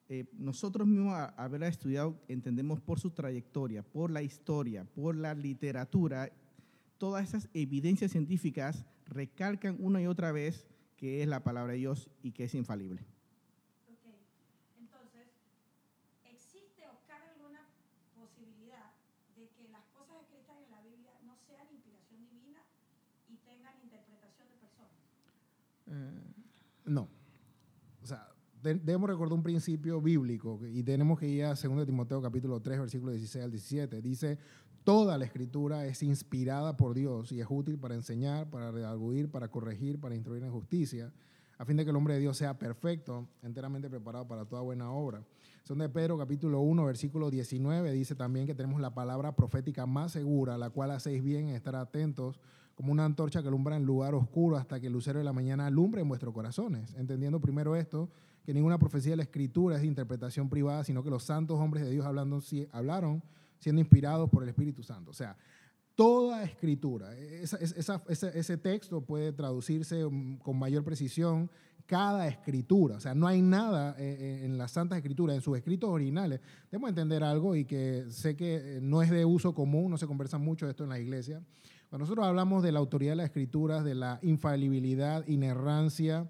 Eh, 0.08 0.24
nosotros 0.38 0.88
mismos, 0.88 1.12
a- 1.14 1.26
haberla 1.36 1.68
estudiado, 1.68 2.18
entendemos 2.28 2.80
por 2.80 2.98
su 2.98 3.10
trayectoria, 3.10 3.82
por 3.82 4.10
la 4.10 4.22
historia, 4.22 4.84
por 4.84 5.14
la 5.14 5.34
literatura, 5.34 6.32
todas 6.96 7.28
esas 7.28 7.48
evidencias 7.52 8.10
científicas 8.12 8.86
recalcan 9.06 9.76
una 9.78 10.00
y 10.02 10.06
otra 10.06 10.32
vez 10.32 10.66
que 10.96 11.22
es 11.22 11.28
la 11.28 11.44
palabra 11.44 11.74
de 11.74 11.78
Dios 11.80 12.08
y 12.22 12.32
que 12.32 12.44
es 12.44 12.54
infalible. 12.54 13.02
Ok, 13.88 14.04
entonces, 14.80 15.28
¿existe 16.24 16.82
o 16.88 16.98
cabe 17.06 17.26
alguna 17.36 17.60
posibilidad 18.18 18.90
de 19.36 19.48
que 19.54 19.68
las 19.70 19.84
cosas 19.94 20.16
escritas 20.26 20.56
en 20.64 20.70
la 20.70 20.82
Biblia 20.82 21.12
no 21.24 21.34
sean 21.46 21.66
inspiración 21.72 22.26
divina 22.26 22.60
y 23.28 23.36
tengan 23.46 23.74
interpretación 23.82 24.48
de 24.50 24.56
personas? 24.58 24.98
No. 26.84 27.08
O 28.02 28.06
sea, 28.06 28.28
de- 28.62 28.74
debemos 28.74 29.08
recordar 29.10 29.34
un 29.34 29.42
principio 29.42 30.00
bíblico 30.00 30.58
y 30.66 30.82
tenemos 30.82 31.18
que 31.18 31.28
ir 31.28 31.44
a 31.44 31.54
2 31.54 31.86
Timoteo 31.86 32.20
capítulo 32.22 32.60
3, 32.60 32.80
versículo 32.80 33.12
16 33.12 33.44
al 33.44 33.50
17. 33.50 34.02
Dice, 34.02 34.38
toda 34.84 35.16
la 35.18 35.24
escritura 35.26 35.86
es 35.86 36.02
inspirada 36.02 36.76
por 36.76 36.94
Dios 36.94 37.30
y 37.32 37.40
es 37.40 37.46
útil 37.48 37.78
para 37.78 37.94
enseñar, 37.94 38.48
para 38.50 38.70
redarguir, 38.70 39.30
para 39.30 39.48
corregir, 39.48 40.00
para 40.00 40.14
instruir 40.14 40.42
en 40.42 40.50
justicia, 40.50 41.12
a 41.58 41.64
fin 41.64 41.76
de 41.76 41.84
que 41.84 41.90
el 41.90 41.96
hombre 41.96 42.14
de 42.14 42.20
Dios 42.20 42.36
sea 42.36 42.58
perfecto, 42.58 43.28
enteramente 43.42 43.90
preparado 43.90 44.26
para 44.26 44.44
toda 44.44 44.62
buena 44.62 44.90
obra. 44.90 45.22
Son 45.68 45.76
de 45.76 45.90
Pedro 45.90 46.16
capítulo 46.16 46.62
1, 46.62 46.86
versículo 46.86 47.30
19, 47.30 47.92
dice 47.92 48.14
también 48.14 48.46
que 48.46 48.54
tenemos 48.54 48.80
la 48.80 48.94
palabra 48.94 49.36
profética 49.36 49.84
más 49.84 50.12
segura, 50.12 50.56
la 50.56 50.70
cual 50.70 50.92
hacéis 50.92 51.22
bien 51.22 51.50
en 51.50 51.54
estar 51.54 51.76
atentos, 51.76 52.40
como 52.74 52.90
una 52.90 53.04
antorcha 53.04 53.42
que 53.42 53.48
alumbra 53.48 53.76
en 53.76 53.84
lugar 53.84 54.14
oscuro 54.14 54.56
hasta 54.56 54.80
que 54.80 54.86
el 54.86 54.94
lucero 54.94 55.18
de 55.18 55.26
la 55.26 55.34
mañana 55.34 55.66
alumbre 55.66 56.00
en 56.00 56.08
vuestros 56.08 56.32
corazones. 56.32 56.94
Entendiendo 56.94 57.38
primero 57.38 57.76
esto, 57.76 58.08
que 58.46 58.54
ninguna 58.54 58.78
profecía 58.78 59.10
de 59.10 59.18
la 59.18 59.24
escritura 59.24 59.76
es 59.76 59.82
de 59.82 59.88
interpretación 59.88 60.48
privada, 60.48 60.84
sino 60.84 61.02
que 61.02 61.10
los 61.10 61.24
santos 61.24 61.60
hombres 61.60 61.84
de 61.84 61.90
Dios 61.90 62.06
hablando, 62.06 62.40
hablaron 62.72 63.22
siendo 63.58 63.82
inspirados 63.82 64.30
por 64.30 64.44
el 64.44 64.48
Espíritu 64.48 64.82
Santo. 64.82 65.10
O 65.10 65.14
sea, 65.14 65.36
toda 65.94 66.44
escritura, 66.44 67.14
ese 67.14 68.56
texto 68.56 69.02
puede 69.02 69.34
traducirse 69.34 70.02
mm, 70.06 70.38
con 70.38 70.58
mayor 70.58 70.82
precisión, 70.82 71.50
cada 71.88 72.28
escritura, 72.28 72.96
o 72.96 73.00
sea, 73.00 73.14
no 73.14 73.26
hay 73.26 73.40
nada 73.40 73.96
eh, 73.98 74.16
eh, 74.20 74.44
en 74.44 74.58
las 74.58 74.72
santas 74.72 74.98
escrituras, 74.98 75.34
en 75.34 75.40
sus 75.40 75.56
escritos 75.56 75.88
originales. 75.88 76.38
Debemos 76.70 76.90
entender 76.90 77.24
algo 77.24 77.56
y 77.56 77.64
que 77.64 78.04
sé 78.10 78.36
que 78.36 78.56
eh, 78.56 78.80
no 78.82 79.00
es 79.00 79.08
de 79.08 79.24
uso 79.24 79.54
común, 79.54 79.90
no 79.90 79.96
se 79.96 80.06
conversa 80.06 80.36
mucho 80.36 80.66
de 80.66 80.72
esto 80.72 80.84
en 80.84 80.90
la 80.90 80.98
iglesia. 80.98 81.42
Cuando 81.88 82.04
nosotros 82.04 82.26
hablamos 82.26 82.62
de 82.62 82.72
la 82.72 82.78
autoridad 82.78 83.12
de 83.12 83.16
las 83.16 83.26
escrituras, 83.26 83.84
de 83.84 83.94
la 83.94 84.18
infalibilidad, 84.22 85.26
inerrancia 85.26 86.28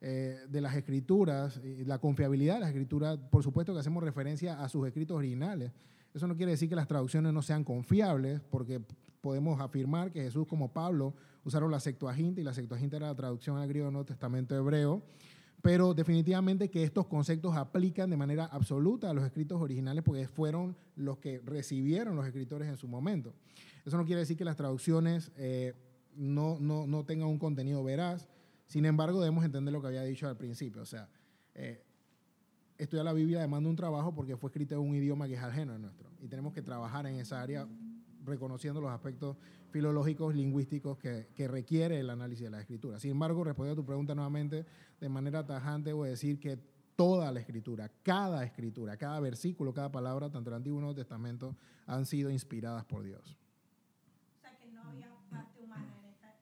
de 0.00 0.60
las 0.62 0.76
escrituras, 0.76 1.60
la 1.84 1.98
confiabilidad 1.98 2.54
de 2.54 2.60
las 2.60 2.70
escrituras, 2.70 3.18
por 3.30 3.42
supuesto 3.42 3.74
que 3.74 3.80
hacemos 3.80 4.02
referencia 4.02 4.62
a 4.62 4.68
sus 4.70 4.86
escritos 4.86 5.14
originales. 5.14 5.72
Eso 6.14 6.26
no 6.26 6.36
quiere 6.36 6.52
decir 6.52 6.68
que 6.68 6.76
las 6.76 6.88
traducciones 6.88 7.32
no 7.32 7.42
sean 7.42 7.64
confiables, 7.64 8.40
porque 8.50 8.80
podemos 9.20 9.60
afirmar 9.60 10.10
que 10.10 10.22
Jesús 10.22 10.46
como 10.46 10.72
Pablo 10.72 11.14
usaron 11.44 11.70
la 11.70 11.80
Septuaginta 11.80 12.40
y 12.40 12.44
la 12.44 12.54
Septuaginta 12.54 12.96
era 12.96 13.08
la 13.08 13.14
traducción 13.14 13.56
al 13.58 13.68
griego 13.68 13.86
del 13.86 13.92
Nuevo 13.92 14.06
Testamento 14.06 14.56
hebreo, 14.56 15.02
pero 15.62 15.92
definitivamente 15.94 16.70
que 16.70 16.82
estos 16.82 17.06
conceptos 17.06 17.56
aplican 17.56 18.08
de 18.10 18.16
manera 18.16 18.46
absoluta 18.46 19.10
a 19.10 19.14
los 19.14 19.24
escritos 19.24 19.60
originales 19.60 20.02
porque 20.02 20.26
fueron 20.26 20.76
los 20.96 21.18
que 21.18 21.40
recibieron 21.44 22.16
los 22.16 22.26
escritores 22.26 22.68
en 22.68 22.76
su 22.76 22.88
momento. 22.88 23.34
Eso 23.84 23.96
no 23.96 24.04
quiere 24.04 24.20
decir 24.20 24.36
que 24.36 24.44
las 24.44 24.56
traducciones 24.56 25.30
eh, 25.36 25.74
no, 26.16 26.58
no, 26.58 26.86
no, 26.86 27.04
tengan 27.04 27.28
un 27.28 27.38
contenido 27.38 27.84
veraz, 27.84 28.28
sin 28.66 28.84
embargo 28.84 29.20
debemos 29.20 29.44
entender 29.44 29.72
lo 29.72 29.80
que 29.80 29.88
había 29.88 30.02
dicho 30.02 30.28
al 30.28 30.36
principio, 30.36 30.82
o 30.82 30.86
sea, 30.86 31.08
eh, 31.54 31.82
estudiar 32.82 33.04
la 33.04 33.12
Biblia 33.12 33.40
demanda 33.40 33.68
un 33.68 33.76
trabajo 33.76 34.14
porque 34.14 34.36
fue 34.36 34.48
escrito 34.48 34.74
en 34.74 34.80
un 34.80 34.94
idioma 34.94 35.28
que 35.28 35.34
es 35.34 35.42
ajeno 35.42 35.74
a 35.74 35.78
nuestro 35.78 36.08
y 36.20 36.28
tenemos 36.28 36.52
que 36.52 36.62
trabajar 36.62 37.06
en 37.06 37.16
esa 37.16 37.40
área 37.40 37.66
reconociendo 38.24 38.80
los 38.80 38.90
aspectos 38.90 39.36
filológicos, 39.70 40.34
lingüísticos 40.34 40.98
que, 40.98 41.28
que, 41.34 41.46
requiere 41.46 42.00
el 42.00 42.10
análisis 42.10 42.44
de 42.44 42.50
la 42.50 42.60
escritura. 42.60 42.98
Sin 42.98 43.12
embargo, 43.12 43.44
respondiendo 43.44 43.80
a 43.80 43.82
tu 43.82 43.86
pregunta 43.86 44.14
nuevamente, 44.14 44.66
de 45.00 45.08
manera 45.08 45.46
tajante 45.46 45.92
voy 45.92 46.08
a 46.08 46.10
decir 46.10 46.40
que 46.40 46.58
toda 46.96 47.30
la 47.32 47.40
escritura, 47.40 47.90
cada 48.02 48.44
escritura, 48.44 48.96
cada 48.96 49.20
versículo, 49.20 49.72
cada 49.72 49.90
palabra, 49.90 50.30
tanto 50.30 50.50
el 50.50 50.56
Antiguo 50.56 50.76
como 50.76 50.90
el 50.90 50.94
Nuevo 50.94 51.00
Testamento, 51.00 51.56
han 51.86 52.04
sido 52.04 52.30
inspiradas 52.30 52.84
por 52.84 53.02
Dios. 53.02 53.36
O 54.36 54.40
sea, 54.40 54.58
que 54.58 54.70
no 54.70 54.82
había 54.82 55.08
parte 55.30 55.62
humana 55.62 55.94
en 55.98 56.10
esta, 56.10 56.34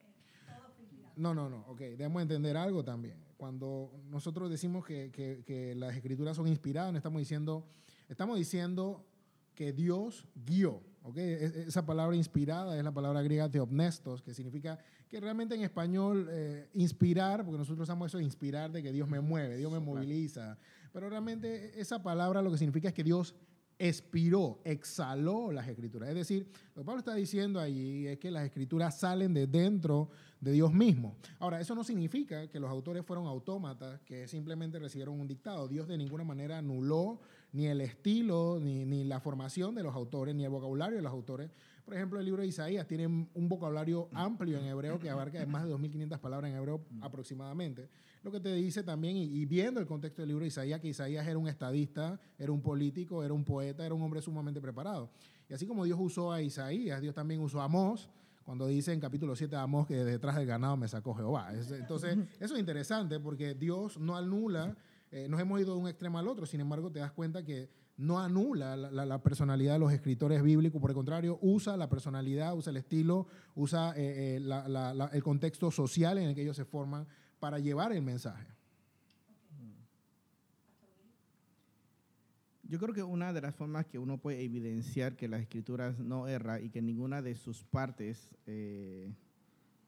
todo 0.56 0.72
fue 0.74 0.84
inspirado. 0.84 1.14
No, 1.16 1.34
no, 1.34 1.48
no, 1.48 1.64
ok, 1.68 1.78
debemos 1.78 2.22
entender 2.22 2.56
algo 2.56 2.82
también. 2.82 3.27
Cuando 3.38 3.92
nosotros 4.10 4.50
decimos 4.50 4.84
que, 4.84 5.10
que, 5.10 5.44
que 5.46 5.74
las 5.74 5.94
escrituras 5.94 6.36
son 6.36 6.48
inspiradas, 6.48 6.92
no 6.92 6.98
estamos 6.98 7.20
diciendo, 7.20 7.64
estamos 8.08 8.36
diciendo 8.36 9.06
que 9.54 9.72
Dios 9.72 10.26
guió. 10.34 10.82
¿okay? 11.04 11.36
Esa 11.66 11.86
palabra 11.86 12.16
inspirada 12.16 12.76
es 12.76 12.84
la 12.84 12.92
palabra 12.92 13.22
griega 13.22 13.48
teopnestos, 13.48 14.22
que 14.22 14.34
significa 14.34 14.78
que 15.08 15.20
realmente 15.20 15.54
en 15.54 15.62
español 15.62 16.28
eh, 16.30 16.68
inspirar, 16.74 17.44
porque 17.44 17.58
nosotros 17.58 17.84
usamos 17.84 18.08
eso 18.08 18.18
de 18.18 18.24
inspirar, 18.24 18.72
de 18.72 18.82
que 18.82 18.92
Dios 18.92 19.08
me 19.08 19.20
mueve, 19.20 19.56
Dios 19.56 19.72
me 19.72 19.78
moviliza, 19.78 20.58
pero 20.92 21.08
realmente 21.08 21.80
esa 21.80 22.02
palabra 22.02 22.42
lo 22.42 22.50
que 22.50 22.58
significa 22.58 22.88
es 22.88 22.94
que 22.94 23.04
Dios 23.04 23.36
expiró, 23.78 24.60
exhaló 24.64 25.52
las 25.52 25.68
escrituras. 25.68 26.08
Es 26.08 26.14
decir, 26.16 26.48
lo 26.74 26.82
que 26.82 26.86
Pablo 26.86 26.98
está 26.98 27.14
diciendo 27.14 27.60
allí 27.60 28.06
es 28.06 28.18
que 28.18 28.30
las 28.30 28.44
escrituras 28.44 28.98
salen 28.98 29.32
de 29.32 29.46
dentro 29.46 30.10
de 30.40 30.52
Dios 30.52 30.72
mismo. 30.72 31.16
Ahora, 31.38 31.60
eso 31.60 31.74
no 31.74 31.84
significa 31.84 32.48
que 32.48 32.58
los 32.58 32.70
autores 32.70 33.04
fueron 33.04 33.26
autómatas, 33.26 34.00
que 34.00 34.26
simplemente 34.26 34.78
recibieron 34.78 35.20
un 35.20 35.28
dictado. 35.28 35.68
Dios 35.68 35.86
de 35.86 35.96
ninguna 35.96 36.24
manera 36.24 36.58
anuló 36.58 37.20
ni 37.52 37.66
el 37.66 37.80
estilo, 37.80 38.58
ni, 38.60 38.84
ni, 38.84 39.04
la 39.04 39.20
formación 39.20 39.74
de 39.74 39.82
los 39.82 39.94
autores, 39.94 40.34
ni 40.34 40.44
el 40.44 40.50
vocabulario 40.50 40.96
de 40.96 41.02
los 41.02 41.12
autores. 41.12 41.50
Por 41.84 41.94
ejemplo, 41.94 42.18
el 42.18 42.24
libro 42.24 42.42
de 42.42 42.48
Isaías 42.48 42.86
tiene 42.86 43.06
un 43.06 43.48
vocabulario 43.48 44.08
amplio 44.12 44.58
en 44.58 44.66
hebreo 44.66 44.98
que 44.98 45.08
abarca 45.08 45.44
más 45.46 45.64
de 45.64 45.72
2.500 45.72 46.18
palabras 46.18 46.50
en 46.50 46.58
hebreo 46.58 46.84
aproximadamente. 47.00 47.88
Lo 48.22 48.30
que 48.30 48.40
te 48.40 48.52
dice 48.54 48.82
también, 48.82 49.16
y, 49.16 49.24
y, 49.24 49.46
viendo 49.46 49.80
el 49.80 49.86
contexto 49.86 50.22
del 50.22 50.28
libro 50.28 50.42
de 50.42 50.48
Isaías, 50.48 50.80
que 50.80 50.88
Isaías 50.88 51.26
era 51.26 51.38
un 51.38 51.48
estadista, 51.48 52.20
era 52.38 52.52
un 52.52 52.60
político, 52.60 53.22
era 53.24 53.32
un 53.32 53.44
poeta, 53.44 53.84
era 53.84 53.94
un 53.94 54.02
hombre 54.02 54.20
sumamente 54.20 54.60
preparado. 54.60 55.10
Y 55.48 55.54
así 55.54 55.66
como 55.66 55.84
Dios 55.84 55.98
usó 56.00 56.32
a 56.32 56.42
Isaías, 56.42 57.00
Dios 57.00 57.14
también 57.14 57.40
usó 57.40 57.60
a 57.60 57.64
Amós, 57.64 58.08
cuando 58.44 58.66
dice 58.66 58.92
en 58.92 59.00
capítulo 59.00 59.36
7 59.36 59.54
de 59.56 59.60
Amós 59.60 59.86
que 59.86 60.04
detrás 60.04 60.36
del 60.36 60.46
ganado 60.46 60.76
me 60.76 60.88
sacó 60.88 61.14
Jehová. 61.14 61.52
Entonces, 61.52 62.16
eso 62.40 62.54
es 62.54 62.60
interesante 62.60 63.20
porque 63.20 63.54
Dios 63.54 63.98
no 63.98 64.16
anula 64.16 64.76
eh, 65.10 65.26
nos 65.28 65.40
hemos 65.40 65.60
ido 65.60 65.74
de 65.74 65.80
un 65.80 65.88
extremo 65.88 66.18
al 66.18 66.28
otro, 66.28 66.44
sin 66.44 66.60
embargo 66.60 66.90
te 66.90 66.98
das 66.98 67.12
cuenta 67.12 67.42
que 67.42 67.70
no 67.96 68.20
anula 68.20 68.76
la, 68.76 68.90
la, 68.90 69.06
la, 69.06 69.22
personalidad 69.22 69.72
de 69.72 69.78
los 69.78 69.92
escritores 69.92 70.42
bíblicos, 70.42 70.80
por 70.80 70.90
el 70.90 70.94
contrario, 70.94 71.38
usa 71.40 71.76
la 71.76 71.88
personalidad, 71.88 72.54
usa 72.54 72.70
el 72.70 72.76
estilo, 72.76 73.26
usa 73.54 73.92
eh, 73.96 74.36
eh, 74.36 74.40
la, 74.40 75.10
el 75.12 75.22
contexto 75.22 75.70
social 75.70 76.18
en 76.18 76.28
el 76.28 76.34
que 76.34 76.42
ellos 76.42 76.56
se 76.56 76.64
forman 76.64 77.06
para 77.38 77.58
llevar 77.58 77.92
el 77.92 78.02
mensaje. 78.02 78.46
Yo 82.68 82.78
creo 82.78 82.92
que 82.92 83.02
una 83.02 83.32
de 83.32 83.40
las 83.40 83.54
formas 83.54 83.86
que 83.86 83.98
uno 83.98 84.18
puede 84.18 84.42
evidenciar 84.42 85.16
que 85.16 85.26
las 85.26 85.40
escrituras 85.40 85.98
no 85.98 86.28
erra 86.28 86.60
y 86.60 86.68
que 86.68 86.82
ninguna 86.82 87.22
de 87.22 87.34
sus 87.34 87.64
partes 87.64 88.36
eh, 88.44 89.10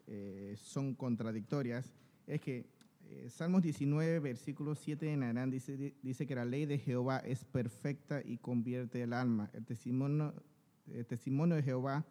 eh, 0.07 0.54
son 0.57 0.95
contradictorias 0.95 1.92
es 2.26 2.40
que 2.40 2.64
eh, 3.11 3.28
Salmos 3.28 3.62
19, 3.62 4.21
versículo 4.21 4.75
7 4.75 5.12
en 5.12 5.25
adelante 5.25 5.57
dice, 5.57 5.95
dice 6.00 6.26
que 6.26 6.35
la 6.35 6.47
ley 6.47 6.64
de 6.64 6.78
Jehová 6.78 7.19
es 7.19 7.45
perfecta 7.45 8.23
y 8.25 8.38
convierte 8.38 9.02
el 9.02 9.12
alma. 9.12 9.50
El 9.52 9.66
testimonio, 9.66 10.33
el 10.87 11.04
testimonio 11.04 11.57
de 11.57 11.62
Jehová 11.62 12.07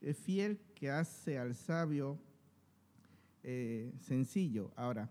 es 0.00 0.16
fiel 0.18 0.60
que 0.76 0.90
hace 0.90 1.36
al 1.38 1.56
sabio 1.56 2.16
eh, 3.42 3.92
sencillo. 4.00 4.72
Ahora, 4.76 5.10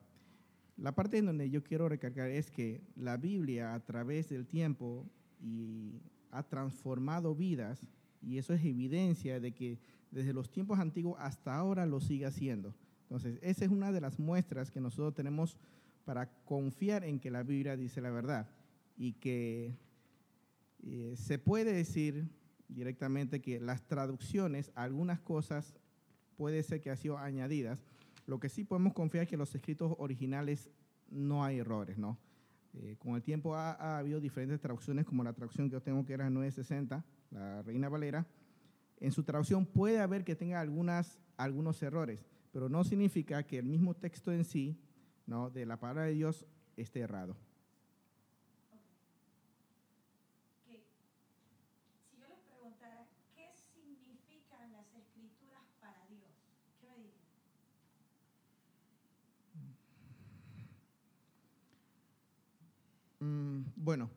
la 0.78 0.94
parte 0.94 1.18
en 1.18 1.26
donde 1.26 1.50
yo 1.50 1.64
quiero 1.64 1.90
recargar 1.90 2.30
es 2.30 2.50
que 2.50 2.82
la 2.96 3.18
Biblia 3.18 3.74
a 3.74 3.80
través 3.80 4.30
del 4.30 4.48
tiempo 4.48 5.06
y 5.40 6.02
ha 6.32 6.44
transformado 6.44 7.36
vidas 7.36 7.86
y 8.22 8.38
eso 8.38 8.54
es 8.54 8.64
evidencia 8.64 9.40
de 9.40 9.52
que 9.52 9.80
desde 10.12 10.34
los 10.34 10.50
tiempos 10.50 10.80
antiguos 10.80 11.18
hasta 11.20 11.56
ahora 11.56 11.86
lo 11.86 12.00
sigue 12.00 12.26
haciendo. 12.26 12.74
Entonces, 13.04 13.40
esa 13.42 13.66
es 13.66 13.72
una 13.72 13.92
de 13.92 14.02
las 14.02 14.20
muestras 14.20 14.72
que 14.72 14.80
nosotros 14.80 15.14
tenemos 15.14 15.58
para 16.06 16.32
confiar 16.46 17.04
en 17.04 17.20
que 17.20 17.32
la 17.32 17.44
Biblia 17.44 17.76
dice 17.76 18.02
la 18.02 18.12
verdad 18.12 18.50
y 18.98 19.14
que 19.14 19.76
eh, 20.84 21.14
se 21.16 21.38
puede 21.38 21.74
decir 21.74 22.28
directamente 22.68 23.42
que 23.42 23.60
las 23.60 23.86
traducciones, 23.88 24.72
algunas 24.76 25.20
cosas 25.20 25.76
puede 26.38 26.64
ser 26.64 26.82
que 26.82 26.90
han 26.90 26.98
sido 26.98 27.18
añadidas. 27.18 27.84
Lo 28.26 28.40
que 28.40 28.50
sí 28.50 28.64
podemos 28.64 28.94
confiar 28.94 29.24
es 29.24 29.30
que 29.30 29.38
los 29.38 29.54
escritos 29.56 29.96
originales 29.98 30.70
no 31.10 31.44
hay 31.44 31.60
errores, 31.60 31.98
¿no? 31.98 32.18
Eh, 32.74 32.96
con 33.00 33.16
el 33.16 33.22
tiempo 33.22 33.56
ha, 33.56 33.74
ha, 33.74 33.98
habido 33.98 34.20
diferentes 34.22 34.60
traducciones, 34.60 35.06
como 35.06 35.24
la 35.24 35.34
traducción 35.34 35.68
que 35.68 35.74
yo 35.74 35.82
tengo 35.82 36.06
que 36.06 36.14
era 36.14 36.30
960, 36.30 37.04
la 37.32 37.62
Reina 37.64 37.90
Valera. 37.90 38.26
En 39.00 39.12
su 39.12 39.24
traducción 39.24 39.66
puede 39.66 40.00
haber 40.00 40.24
que 40.24 40.36
tenga 40.36 40.62
algunas, 40.62 41.20
algunos 41.36 41.82
errores, 41.82 42.26
pero 42.52 42.70
no 42.70 42.84
significa 42.84 43.44
que 43.44 43.58
el 43.58 43.66
mismo 43.66 43.96
texto 43.96 44.32
en 44.32 44.46
sí, 44.46 44.78
¿no? 45.26 45.50
de 45.50 45.66
la 45.66 45.80
palabra 45.80 46.04
de 46.04 46.14
Dios, 46.14 46.46
esté 46.78 47.00
errado. 47.00 47.36
Okay. 50.66 50.84
Si 52.10 52.18
yo 52.18 52.28
les 52.28 52.40
preguntara, 52.40 53.08
¿qué 53.36 53.50
significan 53.74 54.72
las 54.72 54.86
escrituras 54.94 55.66
para 55.80 56.06
Dios? 56.08 56.30
¿Qué 56.80 56.88
me 56.88 56.98
dirían? 56.98 57.22
Mm, 63.20 63.71
bueno, 63.82 64.10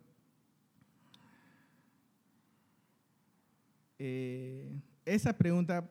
eh, 3.98 4.80
esa 5.04 5.36
pregunta... 5.36 5.88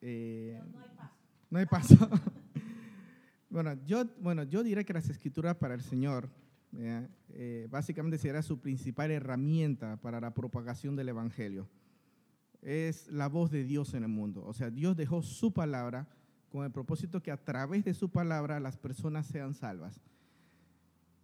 Eh, 0.00 0.60
no, 0.72 0.78
no 0.78 0.78
hay 0.78 0.96
paso. 0.96 1.14
no 1.50 1.58
hay 1.58 1.66
paso. 1.66 1.96
bueno, 3.50 3.74
yo, 3.84 4.04
bueno, 4.20 4.42
yo 4.44 4.62
diría 4.62 4.84
que 4.84 4.92
las 4.92 5.08
escrituras 5.08 5.56
para 5.56 5.74
el 5.74 5.82
Señor, 5.82 6.30
eh, 6.76 7.08
eh, 7.30 7.68
básicamente 7.70 8.18
será 8.18 8.42
su 8.42 8.60
principal 8.60 9.10
herramienta 9.10 9.96
para 9.96 10.20
la 10.20 10.34
propagación 10.34 10.96
del 10.96 11.08
Evangelio. 11.08 11.68
Es 12.60 13.08
la 13.08 13.28
voz 13.28 13.50
de 13.50 13.64
Dios 13.64 13.94
en 13.94 14.02
el 14.02 14.08
mundo. 14.08 14.44
O 14.44 14.52
sea, 14.52 14.70
Dios 14.70 14.96
dejó 14.96 15.22
su 15.22 15.52
palabra 15.52 16.08
con 16.50 16.64
el 16.64 16.72
propósito 16.72 17.22
que 17.22 17.30
a 17.30 17.36
través 17.36 17.84
de 17.84 17.94
su 17.94 18.10
palabra 18.10 18.60
las 18.60 18.76
personas 18.76 19.26
sean 19.26 19.54
salvas. 19.54 20.00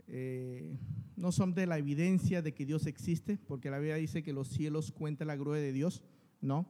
Eh, 0.07 0.77
no 1.17 1.33
son 1.33 1.55
de 1.55 1.67
la 1.67 1.79
evidencia 1.79 2.43
de 2.43 2.55
que 2.55 2.67
Dios 2.67 2.87
existe, 2.87 3.39
porque 3.47 3.71
la 3.71 3.79
Biblia 3.79 3.97
dice 3.97 4.23
que 4.23 4.33
los 4.33 4.49
cielos 4.49 4.91
cuentan 4.91 5.29
la 5.29 5.37
gloria 5.37 5.63
de 5.63 5.73
Dios, 5.73 6.03
no. 6.41 6.67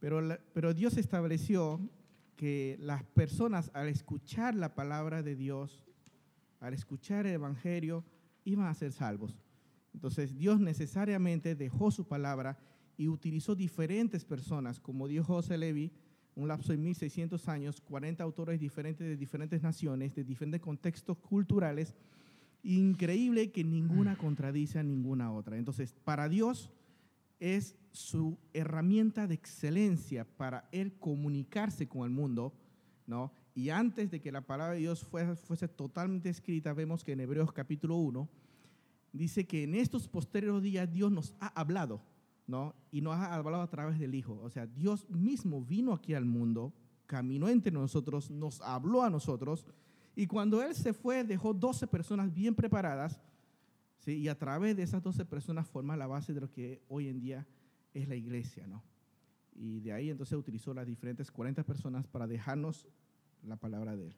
Pero, 0.00 0.20
pero 0.52 0.74
Dios 0.74 0.96
estableció 0.96 1.80
que 2.36 2.76
las 2.80 3.02
personas 3.02 3.70
al 3.74 3.88
escuchar 3.88 4.54
la 4.54 4.74
palabra 4.74 5.22
de 5.22 5.34
Dios, 5.34 5.84
al 6.60 6.72
escuchar 6.72 7.26
el 7.26 7.34
Evangelio, 7.34 8.04
iban 8.44 8.66
a 8.66 8.74
ser 8.74 8.92
salvos. 8.92 9.42
Entonces 9.92 10.36
Dios 10.36 10.60
necesariamente 10.60 11.54
dejó 11.54 11.90
su 11.90 12.06
palabra 12.06 12.58
y 12.96 13.08
utilizó 13.08 13.54
diferentes 13.54 14.24
personas, 14.24 14.80
como 14.80 15.08
dijo 15.08 15.24
José 15.24 15.58
Levi, 15.58 15.92
un 16.34 16.46
lapso 16.46 16.72
de 16.72 16.78
1600 16.78 17.48
años, 17.48 17.80
40 17.80 18.22
autores 18.22 18.60
diferentes 18.60 19.06
de 19.06 19.16
diferentes 19.16 19.60
naciones, 19.60 20.14
de 20.14 20.22
diferentes 20.22 20.60
contextos 20.60 21.18
culturales, 21.18 21.96
increíble 22.62 23.50
que 23.50 23.64
ninguna 23.64 24.16
contradice 24.16 24.78
a 24.78 24.82
ninguna 24.82 25.32
otra. 25.32 25.56
Entonces, 25.56 25.94
para 26.04 26.28
Dios 26.28 26.70
es 27.40 27.76
su 27.92 28.38
herramienta 28.52 29.26
de 29.26 29.34
excelencia 29.34 30.24
para 30.24 30.68
él 30.72 30.92
comunicarse 30.98 31.88
con 31.88 32.04
el 32.04 32.10
mundo, 32.10 32.52
¿no? 33.06 33.32
Y 33.54 33.70
antes 33.70 34.10
de 34.10 34.20
que 34.20 34.32
la 34.32 34.42
palabra 34.42 34.74
de 34.74 34.80
Dios 34.80 35.04
fuese, 35.04 35.34
fuese 35.34 35.68
totalmente 35.68 36.28
escrita, 36.28 36.72
vemos 36.72 37.04
que 37.04 37.12
en 37.12 37.20
Hebreos 37.20 37.52
capítulo 37.52 37.96
1 37.96 38.28
dice 39.12 39.46
que 39.46 39.64
en 39.64 39.74
estos 39.74 40.06
posteriores 40.06 40.62
días 40.62 40.92
Dios 40.92 41.10
nos 41.10 41.34
ha 41.40 41.48
hablado. 41.48 42.00
¿no? 42.48 42.74
Y 42.90 43.02
nos 43.02 43.14
ha 43.14 43.34
hablado 43.34 43.62
a 43.62 43.70
través 43.70 44.00
del 44.00 44.14
Hijo. 44.14 44.40
O 44.42 44.50
sea, 44.50 44.66
Dios 44.66 45.08
mismo 45.10 45.62
vino 45.62 45.92
aquí 45.92 46.14
al 46.14 46.24
mundo, 46.24 46.72
caminó 47.06 47.48
entre 47.48 47.70
nosotros, 47.70 48.30
nos 48.30 48.60
habló 48.62 49.02
a 49.02 49.10
nosotros, 49.10 49.66
y 50.18 50.26
cuando 50.26 50.60
Él 50.60 50.74
se 50.74 50.92
fue, 50.92 51.22
dejó 51.22 51.54
12 51.54 51.86
personas 51.86 52.34
bien 52.34 52.52
preparadas, 52.52 53.20
¿sí? 53.98 54.14
y 54.14 54.26
a 54.26 54.36
través 54.36 54.76
de 54.76 54.82
esas 54.82 55.00
12 55.00 55.24
personas 55.24 55.68
forma 55.68 55.96
la 55.96 56.08
base 56.08 56.34
de 56.34 56.40
lo 56.40 56.50
que 56.50 56.82
hoy 56.88 57.06
en 57.06 57.20
día 57.20 57.46
es 57.94 58.08
la 58.08 58.16
iglesia, 58.16 58.66
¿no? 58.66 58.82
Y 59.54 59.78
de 59.78 59.92
ahí 59.92 60.10
entonces 60.10 60.36
utilizó 60.36 60.74
las 60.74 60.88
diferentes 60.88 61.30
40 61.30 61.62
personas 61.62 62.04
para 62.08 62.26
dejarnos 62.26 62.84
la 63.44 63.54
palabra 63.54 63.94
de 63.94 64.08
Él. 64.08 64.16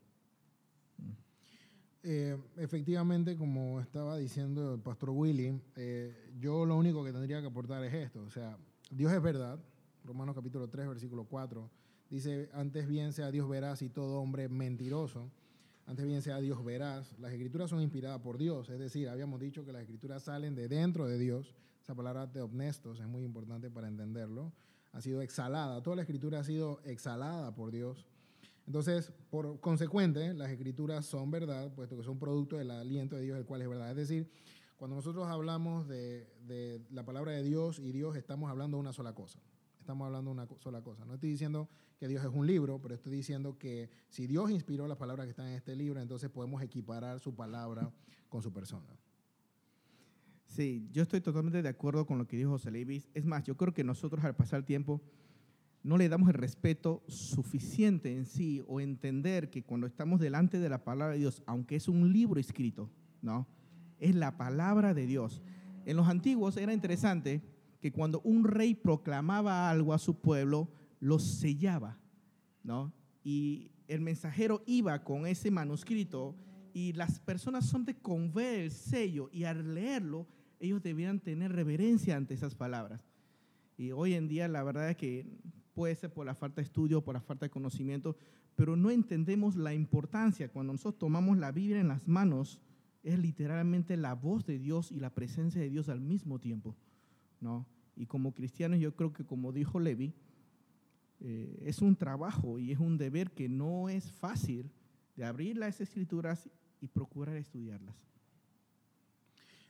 Eh, 2.02 2.38
efectivamente, 2.56 3.36
como 3.36 3.78
estaba 3.78 4.16
diciendo 4.16 4.76
el 4.76 4.80
pastor 4.80 5.10
Willy, 5.10 5.60
eh, 5.76 6.32
yo 6.38 6.64
lo 6.64 6.78
único 6.78 7.04
que 7.04 7.12
tendría 7.12 7.42
que 7.42 7.48
aportar 7.48 7.84
es 7.84 7.92
esto. 7.92 8.22
O 8.22 8.30
sea, 8.30 8.56
Dios 8.90 9.12
es 9.12 9.20
verdad. 9.20 9.62
Romanos 10.06 10.34
capítulo 10.34 10.66
3, 10.66 10.88
versículo 10.88 11.24
4. 11.24 11.70
Dice, 12.08 12.48
antes 12.54 12.88
bien 12.88 13.12
sea 13.12 13.30
Dios 13.30 13.46
veraz 13.46 13.82
y 13.82 13.90
todo 13.90 14.18
hombre 14.22 14.48
mentiroso. 14.48 15.30
Antes 15.90 16.06
bien 16.06 16.22
sea 16.22 16.38
Dios 16.38 16.64
veraz. 16.64 17.18
Las 17.18 17.32
escrituras 17.32 17.68
son 17.68 17.82
inspiradas 17.82 18.20
por 18.20 18.38
Dios. 18.38 18.70
Es 18.70 18.78
decir, 18.78 19.08
habíamos 19.08 19.40
dicho 19.40 19.64
que 19.64 19.72
las 19.72 19.82
escrituras 19.82 20.22
salen 20.22 20.54
de 20.54 20.68
dentro 20.68 21.06
de 21.06 21.18
Dios. 21.18 21.54
Esa 21.82 21.94
palabra 21.94 22.26
de 22.26 22.40
honestos 22.40 23.00
es 23.00 23.06
muy 23.06 23.24
importante 23.24 23.70
para 23.70 23.88
entenderlo. 23.88 24.52
Ha 24.92 25.00
sido 25.00 25.20
exhalada. 25.20 25.82
Toda 25.82 25.96
la 25.96 26.02
escritura 26.02 26.40
ha 26.40 26.44
sido 26.44 26.80
exhalada 26.84 27.54
por 27.54 27.72
Dios 27.72 28.06
entonces, 28.70 29.12
por 29.30 29.58
consecuente, 29.58 30.32
las 30.32 30.48
escrituras 30.48 31.04
son 31.04 31.28
verdad, 31.28 31.72
puesto 31.74 31.96
que 31.96 32.04
son 32.04 32.20
producto 32.20 32.56
del 32.56 32.70
aliento 32.70 33.16
de 33.16 33.22
Dios, 33.22 33.36
el 33.36 33.44
cual 33.44 33.62
es 33.62 33.68
verdad. 33.68 33.90
Es 33.90 33.96
decir, 33.96 34.30
cuando 34.76 34.94
nosotros 34.94 35.26
hablamos 35.26 35.88
de, 35.88 36.32
de, 36.46 36.80
la 36.92 37.04
palabra 37.04 37.32
de 37.32 37.42
Dios 37.42 37.80
y 37.80 37.90
Dios, 37.90 38.14
estamos 38.14 38.48
hablando 38.48 38.76
de 38.76 38.82
una 38.82 38.92
sola 38.92 39.12
cosa. 39.12 39.40
Estamos 39.80 40.06
hablando 40.06 40.30
de 40.30 40.34
una 40.34 40.46
sola 40.60 40.82
cosa. 40.82 41.04
No 41.04 41.14
estoy 41.14 41.30
diciendo 41.30 41.68
que 41.98 42.06
Dios 42.06 42.24
es 42.24 42.30
un 42.32 42.46
libro, 42.46 42.80
pero 42.80 42.94
estoy 42.94 43.12
diciendo 43.12 43.58
que 43.58 43.90
si 44.08 44.26
Dios 44.26 44.50
inspiró 44.50 44.86
las 44.86 44.98
palabras 44.98 45.26
que 45.26 45.30
están 45.30 45.48
en 45.48 45.54
este 45.54 45.74
libro, 45.74 46.00
entonces 46.00 46.30
podemos 46.30 46.62
equiparar 46.62 47.18
su 47.18 47.34
palabra 47.34 47.90
con 48.28 48.42
su 48.42 48.52
persona. 48.52 48.86
Sí, 50.46 50.88
yo 50.92 51.02
estoy 51.02 51.20
totalmente 51.20 51.62
de 51.62 51.68
acuerdo 51.68 52.06
con 52.06 52.18
lo 52.18 52.26
que 52.26 52.36
dijo 52.36 52.50
José 52.50 52.70
Levis. 52.70 53.08
Es 53.14 53.24
más, 53.24 53.44
yo 53.44 53.56
creo 53.56 53.72
que 53.72 53.84
nosotros 53.84 54.24
al 54.24 54.36
pasar 54.36 54.60
el 54.60 54.64
tiempo 54.64 55.00
no 55.82 55.96
le 55.96 56.08
damos 56.08 56.28
el 56.28 56.34
respeto 56.34 57.02
suficiente 57.08 58.14
en 58.14 58.26
sí 58.26 58.62
o 58.66 58.80
entender 58.80 59.48
que 59.48 59.62
cuando 59.62 59.86
estamos 59.86 60.20
delante 60.20 60.58
de 60.58 60.68
la 60.68 60.84
palabra 60.84 61.14
de 61.14 61.20
Dios, 61.20 61.42
aunque 61.46 61.76
es 61.76 61.88
un 61.88 62.12
libro 62.12 62.38
escrito, 62.38 62.90
¿no? 63.22 63.46
Es 63.98 64.14
la 64.14 64.36
palabra 64.36 64.92
de 64.92 65.06
Dios. 65.06 65.40
En 65.86 65.96
los 65.96 66.08
antiguos 66.08 66.56
era 66.56 66.72
interesante 66.72 67.40
que 67.80 67.92
cuando 67.92 68.20
un 68.20 68.44
rey 68.44 68.74
proclamaba 68.74 69.70
algo 69.70 69.92
a 69.92 69.98
su 69.98 70.20
pueblo, 70.20 70.68
lo 71.00 71.18
sellaba, 71.18 71.98
¿no? 72.62 72.92
Y 73.24 73.70
el 73.88 74.00
mensajero 74.00 74.62
iba 74.66 75.02
con 75.02 75.26
ese 75.26 75.50
manuscrito 75.50 76.36
y 76.72 76.92
las 76.92 77.18
personas 77.18 77.66
son 77.66 77.84
de 77.84 77.96
con 77.96 78.32
ver 78.32 78.60
el 78.60 78.70
sello 78.70 79.28
y 79.32 79.44
al 79.44 79.74
leerlo, 79.74 80.28
ellos 80.60 80.82
debían 80.82 81.20
tener 81.20 81.52
reverencia 81.52 82.16
ante 82.16 82.34
esas 82.34 82.54
palabras. 82.54 83.02
Y 83.76 83.92
hoy 83.92 84.14
en 84.14 84.28
día 84.28 84.46
la 84.46 84.62
verdad 84.62 84.90
es 84.90 84.96
que 84.96 85.26
puede 85.72 85.94
ser 85.94 86.12
por 86.12 86.26
la 86.26 86.34
falta 86.34 86.56
de 86.56 86.66
estudio, 86.66 87.02
por 87.02 87.14
la 87.14 87.20
falta 87.20 87.46
de 87.46 87.50
conocimiento, 87.50 88.16
pero 88.54 88.76
no 88.76 88.90
entendemos 88.90 89.56
la 89.56 89.72
importancia. 89.72 90.50
Cuando 90.50 90.74
nosotros 90.74 90.98
tomamos 90.98 91.38
la 91.38 91.50
Biblia 91.50 91.80
en 91.80 91.88
las 91.88 92.06
manos, 92.06 92.60
es 93.02 93.18
literalmente 93.18 93.96
la 93.96 94.14
voz 94.14 94.44
de 94.44 94.58
Dios 94.58 94.92
y 94.92 95.00
la 95.00 95.14
presencia 95.14 95.60
de 95.60 95.70
Dios 95.70 95.88
al 95.88 96.00
mismo 96.00 96.38
tiempo, 96.38 96.76
¿no? 97.40 97.66
Y 97.96 98.06
como 98.06 98.32
cristianos, 98.32 98.78
yo 98.78 98.94
creo 98.94 99.12
que 99.12 99.24
como 99.24 99.52
dijo 99.52 99.80
Levi, 99.80 100.14
eh, 101.20 101.62
es 101.66 101.82
un 101.82 101.96
trabajo 101.96 102.58
y 102.58 102.72
es 102.72 102.78
un 102.78 102.96
deber 102.96 103.30
que 103.30 103.48
no 103.48 103.88
es 103.88 104.10
fácil 104.10 104.70
de 105.16 105.24
abrir 105.24 105.56
las 105.56 105.80
escrituras 105.80 106.48
y 106.80 106.86
procurar 106.86 107.36
estudiarlas. 107.36 107.94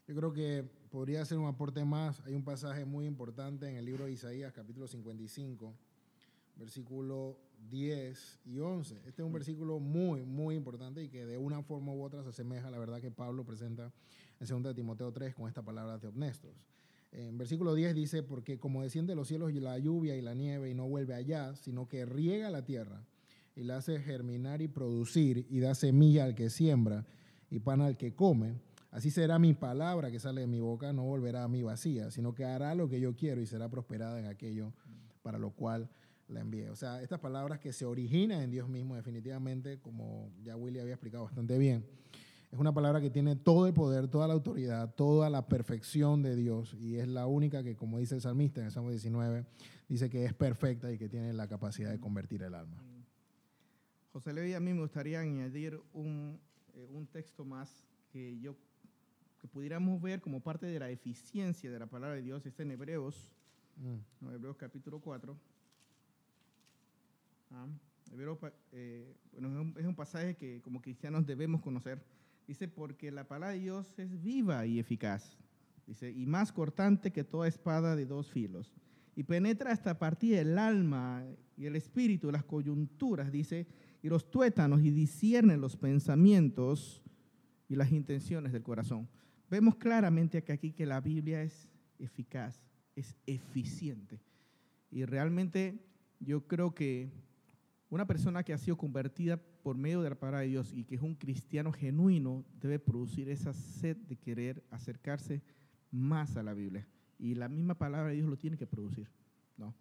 Yo 0.06 0.14
creo 0.14 0.32
que 0.32 0.64
podría 0.90 1.24
ser 1.24 1.38
un 1.38 1.46
aporte 1.46 1.84
más. 1.84 2.20
Hay 2.20 2.34
un 2.34 2.44
pasaje 2.44 2.84
muy 2.84 3.06
importante 3.06 3.68
en 3.68 3.76
el 3.76 3.84
libro 3.84 4.04
de 4.04 4.12
Isaías, 4.12 4.52
capítulo 4.52 4.86
55, 4.86 5.74
versículo 6.56 7.36
10 7.68 8.40
y 8.44 8.58
11. 8.58 8.96
Este 9.06 9.22
es 9.22 9.26
un 9.26 9.32
versículo 9.32 9.78
muy, 9.78 10.24
muy 10.24 10.54
importante 10.54 11.02
y 11.02 11.08
que 11.08 11.26
de 11.26 11.38
una 11.38 11.62
forma 11.62 11.92
u 11.92 12.02
otra 12.02 12.22
se 12.22 12.30
asemeja 12.30 12.68
a 12.68 12.70
la 12.70 12.78
verdad 12.78 13.00
que 13.00 13.10
Pablo 13.10 13.44
presenta 13.44 13.92
en 14.40 14.62
2 14.62 14.74
Timoteo 14.74 15.12
3 15.12 15.34
con 15.34 15.48
esta 15.48 15.62
palabra 15.62 15.98
de 15.98 16.08
honestos. 16.08 16.52
En 17.12 17.38
versículo 17.38 17.74
10 17.74 17.94
dice, 17.94 18.22
porque 18.22 18.58
como 18.58 18.82
desciende 18.82 19.12
de 19.12 19.16
los 19.16 19.28
cielos 19.28 19.52
la 19.54 19.78
lluvia 19.78 20.16
y 20.16 20.22
la 20.22 20.34
nieve 20.34 20.70
y 20.70 20.74
no 20.74 20.88
vuelve 20.88 21.14
allá, 21.14 21.56
sino 21.56 21.88
que 21.88 22.06
riega 22.06 22.50
la 22.50 22.64
tierra 22.64 23.04
y 23.56 23.64
la 23.64 23.78
hace 23.78 23.98
germinar 24.00 24.62
y 24.62 24.68
producir 24.68 25.46
y 25.50 25.58
da 25.60 25.74
semilla 25.74 26.24
al 26.24 26.34
que 26.34 26.50
siembra 26.50 27.04
y 27.50 27.58
pan 27.58 27.80
al 27.80 27.96
que 27.96 28.14
come, 28.14 28.54
así 28.92 29.10
será 29.10 29.38
mi 29.40 29.54
palabra 29.54 30.10
que 30.10 30.20
sale 30.20 30.42
de 30.42 30.46
mi 30.46 30.60
boca, 30.60 30.92
no 30.92 31.02
volverá 31.02 31.42
a 31.42 31.48
mí 31.48 31.62
vacía, 31.62 32.12
sino 32.12 32.32
que 32.32 32.44
hará 32.44 32.74
lo 32.76 32.88
que 32.88 33.00
yo 33.00 33.16
quiero 33.16 33.40
y 33.40 33.46
será 33.46 33.68
prosperada 33.68 34.20
en 34.20 34.26
aquello 34.26 34.72
para 35.22 35.38
lo 35.38 35.50
cual 35.50 35.90
la 36.28 36.40
envié. 36.40 36.70
O 36.70 36.76
sea, 36.76 37.02
estas 37.02 37.18
palabras 37.18 37.58
que 37.58 37.72
se 37.72 37.84
originan 37.84 38.40
en 38.42 38.50
Dios 38.50 38.68
mismo, 38.68 38.94
definitivamente, 38.94 39.80
como 39.80 40.30
ya 40.44 40.56
Willy 40.56 40.78
había 40.78 40.94
explicado 40.94 41.24
bastante 41.24 41.58
bien, 41.58 41.84
es 42.50 42.58
una 42.58 42.72
palabra 42.74 43.00
que 43.00 43.10
tiene 43.10 43.36
todo 43.36 43.66
el 43.66 43.74
poder, 43.74 44.08
toda 44.08 44.26
la 44.26 44.34
autoridad, 44.34 44.94
toda 44.94 45.30
la 45.30 45.46
perfección 45.46 46.22
de 46.22 46.34
Dios 46.34 46.74
y 46.74 46.96
es 46.96 47.06
la 47.06 47.26
única 47.26 47.62
que, 47.62 47.76
como 47.76 47.98
dice 47.98 48.16
el 48.16 48.20
salmista 48.20 48.60
en 48.60 48.66
el 48.66 48.72
Salmo 48.72 48.90
19, 48.90 49.46
dice 49.88 50.10
que 50.10 50.24
es 50.24 50.34
perfecta 50.34 50.90
y 50.92 50.98
que 50.98 51.08
tiene 51.08 51.32
la 51.32 51.46
capacidad 51.46 51.90
de 51.90 52.00
convertir 52.00 52.42
el 52.42 52.54
alma. 52.54 52.82
José 54.12 54.32
Levi, 54.32 54.54
a 54.54 54.60
mí 54.60 54.74
me 54.74 54.80
gustaría 54.80 55.20
añadir 55.20 55.80
un, 55.92 56.40
eh, 56.74 56.88
un 56.90 57.06
texto 57.06 57.44
más 57.44 57.86
que 58.12 58.38
yo 58.40 58.56
que 59.40 59.48
pudiéramos 59.48 60.02
ver 60.02 60.20
como 60.20 60.40
parte 60.40 60.66
de 60.66 60.78
la 60.78 60.90
eficiencia 60.90 61.70
de 61.70 61.78
la 61.78 61.86
palabra 61.86 62.16
de 62.16 62.22
Dios, 62.22 62.44
está 62.44 62.62
en 62.62 62.72
Hebreos, 62.72 63.30
mm. 63.76 64.34
Hebreos 64.34 64.56
capítulo 64.56 65.00
4. 65.00 65.36
Ah, 67.52 67.66
eh, 68.72 69.16
bueno, 69.32 69.72
es 69.78 69.86
un, 69.86 69.94
pasaje 69.94 70.36
que 70.36 70.60
como 70.62 70.82
cristianos 70.82 71.26
debemos 71.26 71.62
conocer. 71.62 72.02
Dice, 72.50 72.66
porque 72.66 73.12
la 73.12 73.28
palabra 73.28 73.54
de 73.54 73.60
Dios 73.60 73.96
es 73.96 74.20
viva 74.20 74.66
y 74.66 74.80
eficaz. 74.80 75.38
Dice, 75.86 76.10
y 76.10 76.26
más 76.26 76.50
cortante 76.50 77.12
que 77.12 77.22
toda 77.22 77.46
espada 77.46 77.94
de 77.94 78.06
dos 78.06 78.28
filos. 78.28 78.74
Y 79.14 79.22
penetra 79.22 79.70
hasta 79.70 80.00
partir 80.00 80.34
el 80.34 80.58
alma 80.58 81.24
y 81.56 81.66
el 81.66 81.76
espíritu, 81.76 82.32
las 82.32 82.42
coyunturas, 82.42 83.30
dice, 83.30 83.68
y 84.02 84.08
los 84.08 84.32
tuétanos, 84.32 84.82
y 84.82 84.90
discierne 84.90 85.56
los 85.58 85.76
pensamientos 85.76 87.00
y 87.68 87.76
las 87.76 87.92
intenciones 87.92 88.50
del 88.50 88.64
corazón. 88.64 89.08
Vemos 89.48 89.76
claramente 89.76 90.42
que 90.42 90.50
aquí 90.50 90.72
que 90.72 90.86
la 90.86 91.00
Biblia 91.00 91.44
es 91.44 91.68
eficaz, 92.00 92.60
es 92.96 93.14
eficiente. 93.26 94.18
Y 94.90 95.04
realmente 95.04 95.78
yo 96.18 96.48
creo 96.48 96.74
que 96.74 97.12
una 97.90 98.08
persona 98.08 98.42
que 98.42 98.52
ha 98.52 98.58
sido 98.58 98.76
convertida 98.76 99.40
por 99.62 99.76
medio 99.76 100.02
de 100.02 100.10
la 100.10 100.18
palabra 100.18 100.40
de 100.40 100.48
Dios 100.48 100.72
y 100.72 100.84
que 100.84 100.96
es 100.96 101.02
un 101.02 101.14
cristiano 101.14 101.72
genuino 101.72 102.44
debe 102.60 102.78
producir 102.78 103.28
esa 103.28 103.52
sed 103.52 103.96
de 103.96 104.16
querer 104.16 104.64
acercarse 104.70 105.42
más 105.90 106.36
a 106.36 106.42
la 106.42 106.54
Biblia. 106.54 106.86
Y 107.18 107.34
la 107.34 107.48
misma 107.48 107.74
palabra 107.74 108.08
de 108.08 108.16
Dios 108.16 108.28
lo 108.28 108.38
tiene 108.38 108.56
que 108.56 108.66
producir, 108.66 109.08
¿no? 109.56 109.74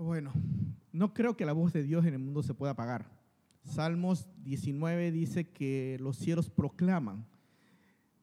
Bueno, 0.00 0.32
no 0.92 1.12
creo 1.12 1.36
que 1.36 1.44
la 1.44 1.52
voz 1.52 1.72
de 1.72 1.82
Dios 1.82 2.06
en 2.06 2.14
el 2.14 2.20
mundo 2.20 2.44
se 2.44 2.54
pueda 2.54 2.70
apagar. 2.70 3.10
Salmos 3.64 4.28
19 4.44 5.10
dice 5.10 5.48
que 5.48 5.96
los 5.98 6.16
cielos 6.16 6.48
proclaman. 6.48 7.26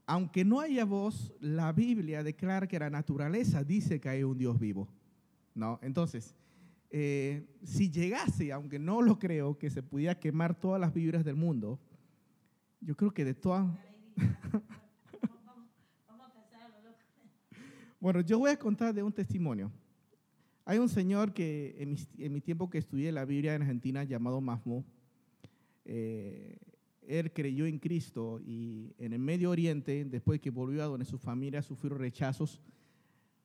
Aunque 0.06 0.46
no 0.46 0.62
haya 0.62 0.86
voz, 0.86 1.34
la 1.42 1.74
Biblia 1.74 2.24
declara 2.24 2.66
que 2.66 2.80
la 2.80 2.90
naturaleza 2.90 3.66
dice 3.66 4.00
que 4.00 4.08
hay 4.08 4.24
un 4.24 4.38
Dios 4.38 4.58
vivo. 4.58 4.88
¿No? 5.54 5.78
Entonces, 5.82 6.34
eh, 6.92 7.46
si 7.62 7.92
llegase, 7.92 8.54
aunque 8.54 8.80
no 8.80 9.02
lo 9.02 9.20
creo, 9.20 9.58
que 9.58 9.70
se 9.70 9.84
pudiera 9.84 10.18
quemar 10.18 10.58
todas 10.58 10.80
las 10.80 10.94
Biblias 10.94 11.26
del 11.26 11.36
mundo, 11.36 11.78
yo 12.80 12.96
creo 12.96 13.14
que 13.14 13.26
de 13.26 13.34
todas... 13.34 13.68
bueno, 18.00 18.22
yo 18.22 18.40
voy 18.40 18.52
a 18.52 18.58
contar 18.58 18.94
de 18.94 19.04
un 19.04 19.12
testimonio. 19.12 19.74
Hay 20.66 20.80
un 20.80 20.90
señor 20.90 21.34
que 21.34 21.76
en 21.78 21.92
mi, 21.92 21.98
en 22.18 22.34
mi 22.34 22.42
tiempo 22.42 22.70
que 22.70 22.80
estudié 22.80 23.12
la 23.12 23.24
Biblia 23.24 23.54
en 23.54 23.62
Argentina 23.62 24.04
llamado 24.04 24.42
Mahmoud, 24.42 24.84
eh, 25.86 26.58
él 27.08 27.32
creyó 27.32 27.68
en 27.68 27.78
Cristo 27.78 28.42
y 28.44 28.94
en 28.98 29.14
el 29.14 29.20
Medio 29.20 29.52
Oriente, 29.52 30.06
después 30.06 30.42
que 30.42 30.50
volvió 30.50 30.84
a 30.84 30.88
donde 30.88 31.06
su 31.06 31.20
familia 31.20 31.62
sufrió 31.62 31.96
rechazos, 31.96 32.60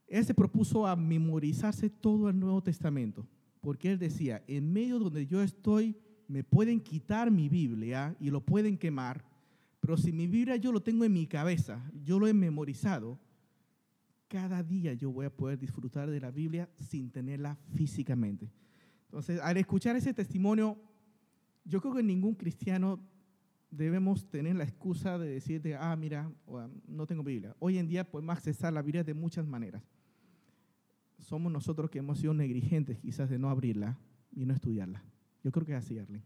él 0.06 0.24
se 0.24 0.35
propuso 0.35 0.87
a 0.87 0.96
memorizarse 0.96 1.90
todo 1.90 2.30
el 2.30 2.40
Nuevo 2.40 2.62
Testamento, 2.62 3.26
porque 3.61 3.92
él 3.92 3.98
decía, 3.98 4.42
en 4.48 4.72
medio 4.72 4.98
donde 4.98 5.26
yo 5.26 5.42
estoy, 5.42 5.94
me 6.26 6.42
pueden 6.42 6.80
quitar 6.80 7.30
mi 7.30 7.48
Biblia 7.48 8.16
y 8.18 8.30
lo 8.30 8.40
pueden 8.40 8.78
quemar, 8.78 9.22
pero 9.80 9.96
si 9.96 10.11
mi 10.11 10.26
Biblia 10.26 10.56
yo 10.56 10.72
lo 10.72 10.83
tengo 10.83 11.04
en 11.04 11.12
mi 11.12 11.26
cabeza, 11.26 11.83
yo 12.02 12.18
lo 12.18 12.26
he 12.26 12.35
memorizado, 12.35 13.18
cada 14.30 14.62
día 14.62 14.94
yo 14.94 15.10
voy 15.10 15.26
a 15.26 15.30
poder 15.36 15.58
disfrutar 15.58 16.08
de 16.08 16.20
la 16.20 16.30
Biblia 16.30 16.68
sin 16.76 17.10
tenerla 17.10 17.56
físicamente. 17.74 18.48
Entonces, 19.06 19.40
al 19.40 19.56
escuchar 19.56 19.96
ese 19.96 20.14
testimonio, 20.14 20.78
yo 21.64 21.80
creo 21.80 21.94
que 21.94 22.02
ningún 22.04 22.36
cristiano 22.36 23.00
debemos 23.72 24.30
tener 24.30 24.54
la 24.54 24.62
excusa 24.62 25.18
de 25.18 25.28
decirte, 25.30 25.74
ah, 25.74 25.96
mira, 25.96 26.30
no 26.86 27.06
tengo 27.08 27.24
Biblia. 27.24 27.56
Hoy 27.58 27.78
en 27.78 27.88
día 27.88 28.08
podemos 28.08 28.36
accesar 28.36 28.72
la 28.72 28.82
Biblia 28.82 29.02
de 29.02 29.14
muchas 29.14 29.44
maneras. 29.46 29.82
Somos 31.18 31.50
nosotros 31.50 31.90
que 31.90 31.98
hemos 31.98 32.18
sido 32.20 32.32
negligentes 32.32 32.98
quizás 33.00 33.28
de 33.28 33.38
no 33.38 33.50
abrirla 33.50 33.98
y 34.32 34.46
no 34.46 34.54
estudiarla. 34.54 35.02
Yo 35.42 35.50
creo 35.50 35.66
que 35.66 35.72
es 35.72 35.78
así, 35.78 35.98
Arlene. 35.98 36.22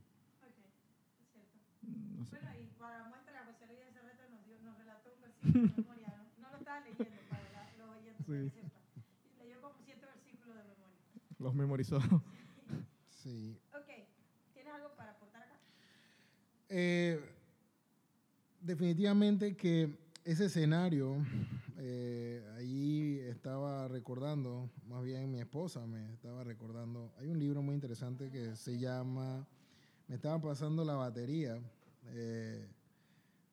Es 0.46 0.54
cierto. 0.54 0.68
No 2.18 2.24
sé. 2.26 2.36
Bueno, 2.40 2.60
y 2.60 2.66
para 2.78 3.08
muestra, 3.08 3.44
José 3.46 3.66
Luis 3.66 3.80
de 3.80 3.92
Cerreto 3.92 4.22
nos, 4.30 4.44
dio, 4.46 4.60
nos 4.62 4.76
relató 4.78 5.10
un 5.14 5.20
versículo 5.22 5.66
de 5.74 5.82
memoria. 5.82 6.14
No, 6.38 6.42
no 6.42 6.50
lo 6.52 6.56
estaba 6.58 6.80
leyendo 6.80 7.04
para 7.28 7.42
la- 7.52 7.72
los 7.78 7.88
oyentes, 7.96 8.13
para 8.13 8.13
que 8.13 8.13
Sí. 8.26 8.50
Leyó 9.38 9.60
como 9.60 9.74
siete 9.84 10.06
versículos 10.06 10.56
de 10.56 10.62
memoria. 10.64 10.98
Los 11.38 11.54
memorizó. 11.54 12.00
Sí. 13.10 13.58
Ok, 13.74 13.88
¿tienes 14.52 14.72
algo 14.72 14.94
para 14.96 15.12
aportar 15.12 15.42
acá? 15.42 15.58
Eh, 16.68 17.20
definitivamente 18.60 19.56
que 19.56 19.96
ese 20.24 20.46
escenario, 20.46 21.16
eh, 21.78 22.42
allí 22.56 23.18
estaba 23.20 23.88
recordando, 23.88 24.70
más 24.86 25.02
bien 25.04 25.30
mi 25.30 25.40
esposa 25.40 25.86
me 25.86 26.12
estaba 26.12 26.44
recordando, 26.44 27.12
hay 27.18 27.28
un 27.28 27.38
libro 27.38 27.62
muy 27.62 27.74
interesante 27.74 28.30
que 28.30 28.56
se 28.56 28.78
llama, 28.78 29.46
me 30.08 30.16
estaba 30.16 30.40
pasando 30.40 30.84
la 30.84 30.94
batería, 30.94 31.60
eh, 32.06 32.66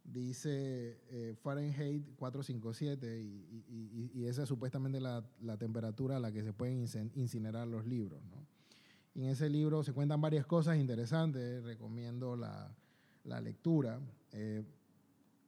dice 0.03 0.97
eh, 1.09 1.35
Fahrenheit 1.41 2.03
457 2.15 3.21
y, 3.21 4.25
esa 4.25 4.43
es 4.43 4.49
supuestamente 4.49 4.99
la, 4.99 5.23
la 5.41 5.57
temperatura 5.57 6.17
a 6.17 6.19
la 6.19 6.31
que 6.31 6.43
se 6.43 6.53
pueden 6.53 6.85
incinerar 7.15 7.67
los 7.67 7.85
libros. 7.85 8.21
¿no? 8.23 8.45
Y 9.13 9.23
en 9.23 9.29
ese 9.29 9.49
libro 9.49 9.83
se 9.83 9.93
cuentan 9.93 10.21
varias 10.21 10.45
cosas 10.45 10.77
interesantes, 10.77 11.63
recomiendo 11.63 12.35
la, 12.35 12.73
la 13.23 13.41
lectura. 13.41 13.99
eh, 14.31 14.63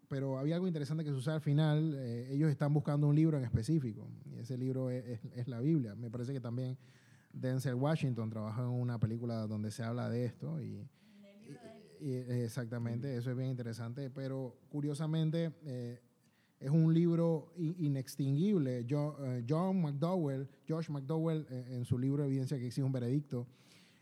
pero 0.09 0.37
había 0.37 0.55
algo 0.55 0.67
interesante 0.67 1.03
que 1.03 1.09
sucede 1.09 1.33
al 1.35 1.41
final. 1.41 1.95
eh, 1.97 2.27
ellos 2.31 2.51
están 2.51 2.71
buscando 2.73 3.07
un 3.07 3.15
libro 3.15 3.37
en 3.37 3.45
específico 3.45 4.07
y 4.31 4.35
ese 4.37 4.57
libro 4.57 4.91
es, 4.91 5.03
es- 5.07 5.25
es 5.35 5.47
la 5.47 5.59
Biblia. 5.59 5.95
Me 5.95 6.11
parece 6.11 6.33
que 6.33 6.39
también 6.41 6.77
Denzel 7.31 7.73
Washington 7.75 8.29
trabajó 8.29 8.61
en 8.61 8.67
una 8.69 8.99
película 8.99 9.47
donde 9.47 9.71
se 9.71 9.81
habla 9.81 10.09
de 10.09 10.25
esto 10.25 10.61
y, 10.61 10.87
Y- 12.03 12.13
exactamente, 12.43 13.15
eso 13.17 13.31
es 13.31 13.37
bien 13.37 13.49
interesante, 13.49 14.09
pero 14.09 14.57
curiosamente 14.69 15.53
eh, 15.65 15.99
es 16.59 16.69
un 16.69 16.93
libro 16.93 17.53
inextinguible. 17.57 18.85
Jo- 18.89 19.15
eh, 19.21 19.43
John 19.47 19.81
McDowell, 19.81 20.47
Josh 20.67 20.89
McDowell, 20.89 21.45
eh, 21.49 21.65
en 21.71 21.85
su 21.85 21.97
libro 21.97 22.23
Evidencia 22.25 22.57
que 22.57 22.67
exige 22.67 22.83
un 22.83 22.91
veredicto, 22.91 23.47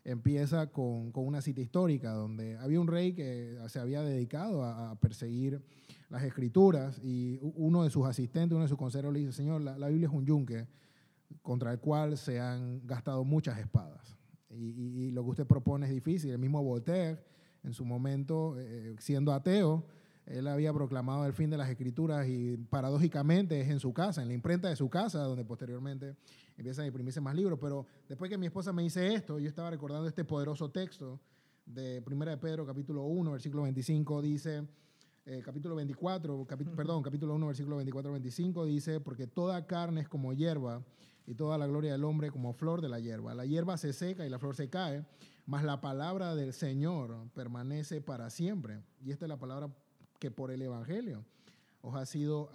empieza 0.03 0.67
con, 0.71 1.11
con 1.11 1.27
una 1.27 1.41
cita 1.41 1.61
histórica 1.61 2.11
donde 2.11 2.57
había 2.57 2.79
un 2.81 2.87
rey 2.87 3.13
que 3.13 3.57
se 3.67 3.79
había 3.79 4.01
dedicado 4.01 4.63
a, 4.63 4.91
a 4.91 4.95
perseguir 4.99 5.61
las 6.09 6.23
escrituras 6.23 6.99
y 7.03 7.39
uno 7.41 7.83
de 7.83 7.89
sus 7.91 8.05
asistentes, 8.07 8.55
uno 8.55 8.63
de 8.63 8.69
sus 8.69 8.77
consejeros 8.77 9.13
le 9.13 9.19
dice, 9.19 9.31
Señor, 9.31 9.61
la, 9.61 9.77
la 9.77 9.87
Biblia 9.89 10.07
es 10.07 10.13
un 10.13 10.25
yunque 10.25 10.67
contra 11.43 11.71
el 11.71 11.79
cual 11.79 12.17
se 12.17 12.39
han 12.39 12.85
gastado 12.85 13.23
muchas 13.23 13.59
espadas. 13.59 14.17
Y, 14.49 14.55
y- 14.71 15.03
y 15.05 15.11
lo 15.11 15.23
que 15.23 15.29
usted 15.29 15.45
propone 15.47 15.85
es 15.85 15.93
difícil. 15.93 16.31
El 16.31 16.39
mismo 16.39 16.61
Voltaire, 16.63 17.19
en 17.63 17.73
su 17.73 17.85
momento, 17.85 18.55
eh, 18.57 18.95
siendo 18.99 19.33
ateo, 19.33 19.85
él 20.25 20.47
había 20.47 20.71
proclamado 20.73 21.25
el 21.25 21.33
fin 21.33 21.49
de 21.49 21.57
las 21.57 21.69
escrituras 21.69 22.27
y 22.27 22.55
paradójicamente 22.57 23.59
es 23.59 23.69
en 23.69 23.79
su 23.79 23.93
casa, 23.93 24.21
en 24.21 24.27
la 24.27 24.33
imprenta 24.33 24.69
de 24.69 24.75
su 24.75 24.89
casa, 24.89 25.23
donde 25.23 25.43
posteriormente 25.43 26.15
empiezan 26.57 26.83
a 26.83 26.87
imprimirse 26.87 27.19
más 27.21 27.35
libros. 27.35 27.57
Pero 27.59 27.85
después 28.07 28.29
que 28.29 28.37
mi 28.37 28.45
esposa 28.45 28.71
me 28.71 28.83
dice 28.83 29.13
esto, 29.13 29.39
yo 29.39 29.47
estaba 29.49 29.69
recordando 29.69 30.07
este 30.07 30.23
poderoso 30.23 30.69
texto 30.69 31.19
de 31.65 32.03
1 32.05 32.25
de 32.25 32.37
Pedro, 32.37 32.65
capítulo 32.65 33.03
1, 33.03 33.31
versículo 33.31 33.63
25, 33.63 34.21
dice, 34.21 34.63
eh, 35.25 35.41
capítulo 35.43 35.75
24, 35.75 36.45
capi- 36.47 36.75
perdón, 36.75 37.01
capítulo 37.03 37.35
1, 37.35 37.47
versículo 37.47 37.77
24-25, 37.83 38.65
dice, 38.65 38.99
porque 38.99 39.27
toda 39.27 39.65
carne 39.65 40.01
es 40.01 40.09
como 40.09 40.33
hierba 40.33 40.83
y 41.27 41.35
toda 41.35 41.57
la 41.57 41.67
gloria 41.67 41.91
del 41.93 42.03
hombre 42.03 42.31
como 42.31 42.53
flor 42.53 42.81
de 42.81 42.89
la 42.89 42.99
hierba. 42.99 43.33
La 43.35 43.45
hierba 43.45 43.77
se 43.77 43.93
seca 43.93 44.25
y 44.25 44.29
la 44.29 44.39
flor 44.39 44.55
se 44.55 44.69
cae, 44.69 45.05
mas 45.51 45.65
la 45.65 45.81
palabra 45.81 46.33
del 46.33 46.53
Señor 46.53 47.27
permanece 47.33 47.99
para 47.99 48.29
siempre. 48.29 48.79
Y 49.03 49.11
esta 49.11 49.25
es 49.25 49.29
la 49.29 49.37
palabra 49.37 49.69
que 50.17 50.31
por 50.31 50.49
el 50.49 50.61
Evangelio 50.61 51.25
os 51.81 51.93
ha 51.93 52.05
sido 52.05 52.49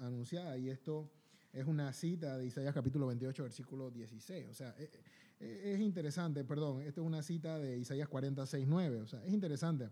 anunciada. 0.00 0.58
Y 0.58 0.68
esto 0.68 1.08
es 1.52 1.64
una 1.68 1.92
cita 1.92 2.36
de 2.38 2.46
Isaías 2.46 2.74
capítulo 2.74 3.06
28, 3.06 3.44
versículo 3.44 3.92
16. 3.92 4.48
O 4.50 4.54
sea, 4.54 4.74
e- 4.76 4.90
e- 5.38 5.74
es 5.74 5.80
interesante, 5.80 6.42
perdón, 6.42 6.80
esta 6.82 7.00
es 7.00 7.06
una 7.06 7.22
cita 7.22 7.60
de 7.60 7.78
Isaías 7.78 8.08
46, 8.08 8.66
9. 8.66 9.02
O 9.02 9.06
sea, 9.06 9.24
es 9.24 9.32
interesante. 9.32 9.88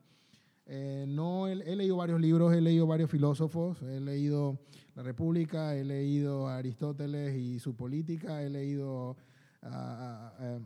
Eh, 0.66 1.04
no, 1.06 1.46
he, 1.46 1.54
leído 1.76 1.96
varios 1.98 2.20
libros, 2.20 2.52
he 2.52 2.60
leído 2.60 2.84
varios 2.84 3.10
filósofos, 3.12 3.80
he 3.82 4.00
leído 4.00 4.58
La 4.96 5.04
República, 5.04 5.76
he 5.76 5.84
leído 5.84 6.48
a 6.48 6.56
Aristóteles 6.56 7.36
y 7.36 7.60
su 7.60 7.76
política, 7.76 8.42
he 8.42 8.50
leído 8.50 9.16
a, 9.62 9.68
a- 9.68 10.56
a 10.56 10.60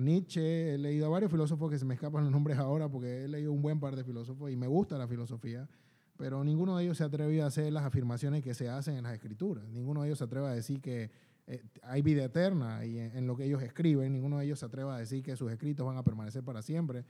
Nietzsche, 0.00 0.74
he 0.74 0.78
leído 0.78 1.06
a 1.06 1.08
varios 1.08 1.30
filósofos 1.30 1.70
que 1.70 1.78
se 1.78 1.84
me 1.84 1.94
escapan 1.94 2.24
los 2.24 2.32
nombres 2.32 2.58
ahora 2.58 2.88
porque 2.88 3.24
he 3.24 3.28
leído 3.28 3.52
un 3.52 3.62
buen 3.62 3.78
par 3.78 3.94
de 3.94 4.04
filósofos 4.04 4.50
y 4.50 4.56
me 4.56 4.66
gusta 4.66 4.98
la 4.98 5.06
filosofía, 5.06 5.68
pero 6.16 6.42
ninguno 6.42 6.76
de 6.76 6.84
ellos 6.84 6.96
se 6.96 7.04
ha 7.04 7.06
atrevido 7.06 7.44
a 7.44 7.48
hacer 7.48 7.72
las 7.72 7.84
afirmaciones 7.84 8.42
que 8.42 8.52
se 8.52 8.68
hacen 8.68 8.96
en 8.96 9.04
las 9.04 9.14
escrituras. 9.14 9.68
Ninguno 9.68 10.02
de 10.02 10.08
ellos 10.08 10.18
se 10.18 10.24
atreve 10.24 10.48
a 10.48 10.50
decir 10.50 10.80
que 10.80 11.10
eh, 11.46 11.62
hay 11.82 12.02
vida 12.02 12.24
eterna 12.24 12.84
y 12.84 12.98
en, 12.98 13.26
lo 13.26 13.36
que 13.36 13.44
ellos 13.44 13.62
escriben, 13.62 14.12
ninguno 14.12 14.38
de 14.38 14.46
ellos 14.46 14.58
se 14.58 14.66
atreve 14.66 14.90
a 14.90 14.96
decir 14.96 15.22
que 15.22 15.36
sus 15.36 15.52
escritos 15.52 15.86
van 15.86 15.96
a 15.96 16.02
permanecer 16.02 16.42
para 16.42 16.62
siempre 16.62 17.04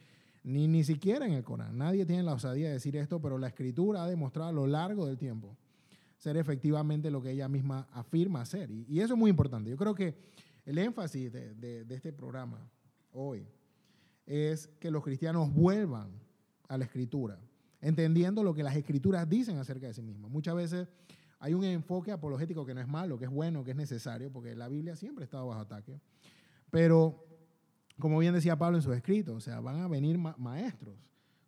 ni, 0.44 0.68
ni 0.68 0.84
siquiera 0.84 1.26
en 1.26 1.32
el 1.32 1.44
Corán. 1.44 1.78
Nadie 1.78 2.04
tiene 2.04 2.22
la 2.22 2.34
osadía 2.34 2.68
de 2.68 2.74
decir 2.74 2.96
esto, 2.96 3.20
pero 3.20 3.38
la 3.38 3.48
escritura 3.48 4.04
ha 4.04 4.08
demostrado 4.08 4.50
a 4.50 4.52
lo 4.52 4.66
largo 4.66 5.06
del 5.06 5.16
tiempo 5.16 5.56
ser 6.18 6.36
efectivamente 6.36 7.10
lo 7.10 7.22
que 7.22 7.30
ella 7.30 7.48
misma 7.48 7.88
afirma 7.92 8.44
ser. 8.44 8.70
Y 8.70 9.00
eso 9.00 9.14
es 9.14 9.18
muy 9.18 9.30
importante. 9.30 9.70
Yo 9.70 9.76
creo 9.76 9.94
que 9.94 10.14
el 10.66 10.76
énfasis 10.78 11.32
de, 11.32 11.54
de- 11.54 11.94
este 11.94 12.12
programa 12.12 12.58
hoy 13.12 13.46
es 14.26 14.66
que 14.78 14.90
los 14.90 15.02
cristianos 15.02 15.52
vuelvan 15.54 16.10
a 16.68 16.76
la 16.76 16.84
escritura, 16.84 17.38
entendiendo 17.80 18.42
lo 18.42 18.52
que 18.52 18.62
las 18.62 18.76
escrituras 18.76 19.28
dicen 19.28 19.56
acerca 19.58 19.86
de 19.86 19.94
sí 19.94 20.02
mismas. 20.02 20.30
Muchas 20.30 20.54
veces 20.56 20.88
hay 21.38 21.54
un 21.54 21.64
enfoque 21.64 22.10
apologético 22.12 22.66
que 22.66 22.74
no 22.74 22.80
es 22.80 22.88
malo, 22.88 23.18
que 23.18 23.24
es 23.26 23.30
bueno, 23.30 23.62
que 23.64 23.70
es 23.70 23.76
necesario, 23.76 24.32
porque 24.32 24.54
la 24.56 24.68
Biblia 24.68 24.96
siempre 24.96 25.22
ha 25.22 25.26
estado 25.26 25.46
bajo 25.46 25.60
ataque. 25.60 26.00
Pero 26.70 27.24
como 27.98 28.18
bien 28.18 28.34
decía 28.34 28.58
Pablo 28.58 28.76
en 28.78 28.82
sus 28.82 28.94
escritos, 28.96 29.34
o 29.36 29.40
sea, 29.40 29.60
van 29.60 29.80
a 29.80 29.88
venir 29.88 30.18
ma- 30.18 30.34
maestros 30.38 30.96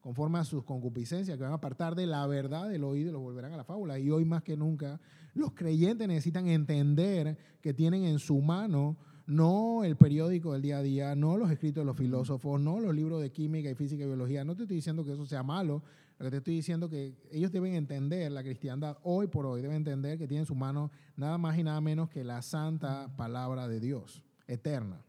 conforme 0.01 0.39
a 0.39 0.45
sus 0.45 0.65
concupiscencias, 0.65 1.37
que 1.37 1.43
van 1.43 1.53
a 1.53 1.57
apartar 1.57 1.95
de 1.95 2.07
la 2.07 2.27
verdad 2.27 2.69
del 2.69 2.85
oído 2.85 3.11
y 3.11 3.13
los 3.13 3.21
volverán 3.21 3.53
a 3.53 3.57
la 3.57 3.65
fábula. 3.65 3.99
Y 3.99 4.11
hoy 4.11 4.25
más 4.25 4.43
que 4.43 4.57
nunca, 4.57 5.01
los 5.35 5.53
creyentes 5.53 6.07
necesitan 6.09 6.49
entender 6.49 7.37
que 7.61 7.75
tienen 7.75 8.05
en 8.05 8.19
su 8.19 8.41
mano 8.41 8.97
no 9.27 9.85
el 9.85 9.97
periódico 9.97 10.55
del 10.55 10.63
día 10.63 10.79
a 10.79 10.83
día, 10.83 11.15
no 11.15 11.37
los 11.37 11.51
escritos 11.51 11.83
de 11.83 11.85
los 11.85 11.97
filósofos, 11.97 12.59
no 12.59 12.81
los 12.81 12.95
libros 12.95 13.21
de 13.21 13.31
química 13.31 13.69
y 13.69 13.75
física 13.75 14.03
y 14.03 14.07
biología. 14.07 14.43
No 14.43 14.57
te 14.57 14.63
estoy 14.63 14.77
diciendo 14.77 15.05
que 15.05 15.13
eso 15.13 15.27
sea 15.27 15.43
malo, 15.43 15.83
lo 16.19 16.25
que 16.25 16.31
te 16.31 16.37
estoy 16.39 16.55
diciendo 16.55 16.87
es 16.87 16.91
que 16.91 17.15
ellos 17.31 17.53
deben 17.53 17.75
entender 17.75 18.33
la 18.33 18.43
cristiandad 18.43 18.97
hoy 19.03 19.29
por 19.29 19.47
hoy, 19.47 19.61
deben 19.61 19.77
entender 19.77 20.19
que 20.19 20.27
tienen 20.27 20.43
en 20.43 20.47
su 20.47 20.55
mano 20.55 20.91
nada 21.17 21.39
más 21.39 21.59
y 21.59 21.63
nada 21.63 21.81
menos 21.81 22.09
que 22.09 22.25
la 22.25 22.43
santa 22.43 23.15
palabra 23.17 23.69
de 23.69 23.79
Dios, 23.79 24.25
eterna. 24.47 25.05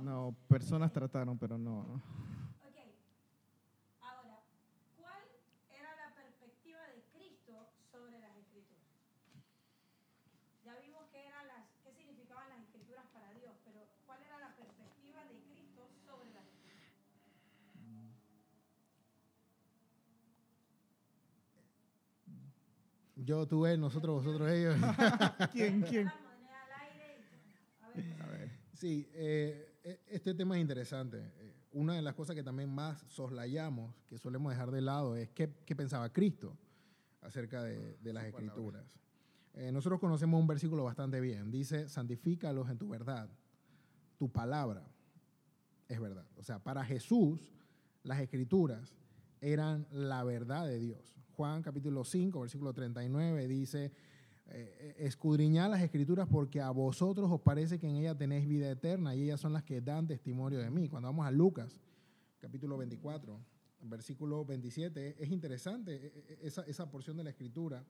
No, 0.00 0.34
personas 0.48 0.92
trataron, 0.92 1.38
pero 1.38 1.58
no. 1.58 1.80
Ok. 2.64 2.78
Ahora, 4.00 4.40
¿cuál 4.96 5.20
era 5.68 5.90
la 5.96 6.14
perspectiva 6.14 6.80
de 6.88 7.04
Cristo 7.12 7.52
sobre 7.92 8.18
las 8.18 8.34
escrituras? 8.36 8.84
Ya 10.64 10.76
vimos 10.80 11.04
qué, 11.12 11.26
eran 11.26 11.46
las, 11.46 11.68
qué 11.84 11.92
significaban 11.92 12.48
las 12.48 12.60
escrituras 12.64 13.04
para 13.12 13.32
Dios, 13.34 13.52
pero 13.64 13.80
¿cuál 14.06 14.20
era 14.22 14.38
la 14.40 14.56
perspectiva 14.56 15.20
de 15.28 15.36
Cristo 15.44 15.84
sobre 16.06 16.32
las 16.32 16.44
escrituras? 16.48 16.88
Yo, 23.16 23.46
tú, 23.46 23.66
él, 23.66 23.78
nosotros, 23.78 24.24
vosotros, 24.24 24.50
ellos. 24.50 24.76
¿Quién, 25.52 25.82
quién? 25.82 26.10
A 28.20 28.26
ver. 28.28 28.50
Sí, 28.72 29.10
eh, 29.12 29.69
este 29.82 30.34
tema 30.34 30.56
es 30.56 30.62
interesante. 30.62 31.18
Eh, 31.18 31.54
Una 31.72 31.94
de 31.94 32.02
las 32.02 32.14
cosas 32.14 32.34
que 32.34 32.42
también 32.42 32.68
más 32.74 33.04
soslayamos, 33.08 33.94
que 34.06 34.18
solemos 34.18 34.52
dejar 34.52 34.70
de 34.70 34.80
lado, 34.80 35.16
es 35.16 35.30
qué, 35.30 35.52
qué 35.64 35.76
pensaba 35.76 36.12
Cristo 36.12 36.56
acerca 37.20 37.62
de, 37.62 37.96
de 37.98 38.12
las 38.12 38.24
escrituras. 38.24 38.84
Eh, 39.54 39.72
nosotros 39.72 40.00
conocemos 40.00 40.40
un 40.40 40.46
versículo 40.46 40.84
bastante 40.84 41.20
bien. 41.20 41.50
Dice, 41.50 41.88
santifícalos 41.88 42.70
en 42.70 42.78
tu 42.78 42.88
verdad. 42.88 43.28
Tu 44.18 44.30
palabra 44.30 44.86
es 45.88 46.00
verdad. 46.00 46.26
O 46.36 46.42
sea, 46.42 46.58
para 46.58 46.84
Jesús, 46.84 47.50
las 48.02 48.20
escrituras 48.20 48.94
eran 49.40 49.86
la 49.90 50.22
verdad 50.24 50.66
de 50.66 50.78
Dios. 50.78 51.16
Juan 51.32 51.62
capítulo 51.62 52.04
5, 52.04 52.40
versículo 52.40 52.72
39 52.72 53.48
dice, 53.48 53.92
eh, 54.52 54.96
escudriñad 54.98 55.70
las 55.70 55.82
escrituras 55.82 56.28
porque 56.28 56.60
a 56.60 56.70
vosotros 56.70 57.30
os 57.30 57.40
parece 57.40 57.78
que 57.78 57.88
en 57.88 57.96
ellas 57.96 58.16
tenéis 58.16 58.48
vida 58.48 58.70
eterna 58.70 59.14
y 59.14 59.22
ellas 59.22 59.40
son 59.40 59.52
las 59.52 59.62
que 59.62 59.80
dan 59.80 60.06
testimonio 60.06 60.58
de 60.58 60.70
mí. 60.70 60.88
Cuando 60.88 61.08
vamos 61.08 61.26
a 61.26 61.30
Lucas, 61.30 61.78
capítulo 62.40 62.76
24, 62.76 63.38
versículo 63.82 64.44
27, 64.44 65.16
es 65.22 65.30
interesante 65.30 65.94
eh, 65.94 66.12
eh, 66.14 66.38
esa, 66.42 66.62
esa 66.62 66.90
porción 66.90 67.16
de 67.16 67.24
la 67.24 67.30
escritura 67.30 67.84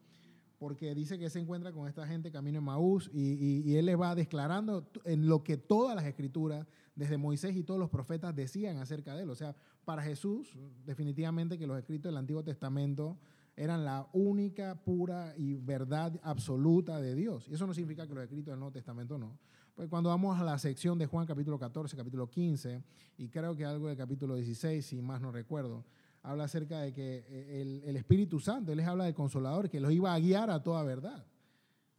porque 0.60 0.94
dice 0.94 1.18
que 1.18 1.30
se 1.30 1.38
encuentra 1.38 1.72
con 1.72 1.88
esta 1.88 2.06
gente 2.06 2.30
camino 2.30 2.58
en 2.58 2.64
Maús 2.64 3.10
y, 3.14 3.74
él 3.76 3.86
le 3.86 3.96
va 3.96 4.14
declarando 4.14 4.86
en 5.06 5.26
lo 5.26 5.42
que 5.42 5.56
todas 5.56 5.96
las 5.96 6.04
escrituras, 6.04 6.66
desde 6.94 7.16
Moisés 7.16 7.56
y 7.56 7.62
todos 7.62 7.80
los 7.80 7.88
profetas, 7.88 8.36
decían 8.36 8.76
acerca 8.76 9.16
de 9.16 9.22
él. 9.22 9.30
O 9.30 9.34
sea, 9.34 9.56
para 9.86 10.02
Jesús, 10.02 10.58
definitivamente 10.84 11.56
que 11.56 11.66
los 11.66 11.78
escritos 11.78 12.10
del 12.10 12.18
Antiguo 12.18 12.44
Testamento 12.44 13.18
eran 13.60 13.84
la 13.84 14.08
única, 14.14 14.74
pura 14.74 15.34
y 15.36 15.52
verdad 15.52 16.18
absoluta 16.22 16.98
de 16.98 17.14
Dios. 17.14 17.46
Y 17.46 17.52
eso 17.52 17.66
no 17.66 17.74
significa 17.74 18.06
que 18.06 18.14
los 18.14 18.24
escritos 18.24 18.52
del 18.52 18.58
Nuevo 18.58 18.72
Testamento 18.72 19.18
no. 19.18 19.38
Pues 19.74 19.86
cuando 19.90 20.08
vamos 20.08 20.40
a 20.40 20.44
la 20.44 20.58
sección 20.58 20.98
de 20.98 21.04
Juan 21.04 21.26
capítulo 21.26 21.58
14, 21.58 21.94
capítulo 21.94 22.30
15, 22.30 22.82
y 23.18 23.28
creo 23.28 23.54
que 23.54 23.66
algo 23.66 23.88
del 23.88 23.98
capítulo 23.98 24.36
16, 24.36 24.86
si 24.86 25.02
más 25.02 25.20
no 25.20 25.30
recuerdo, 25.30 25.84
habla 26.22 26.44
acerca 26.44 26.80
de 26.80 26.94
que 26.94 27.26
eh, 27.28 27.60
el, 27.60 27.82
el 27.84 27.96
Espíritu 27.98 28.40
Santo, 28.40 28.72
él 28.72 28.78
les 28.78 28.86
habla 28.86 29.04
del 29.04 29.12
Consolador, 29.12 29.68
que 29.68 29.78
los 29.78 29.92
iba 29.92 30.14
a 30.14 30.18
guiar 30.18 30.50
a 30.50 30.62
toda 30.62 30.82
verdad. 30.82 31.26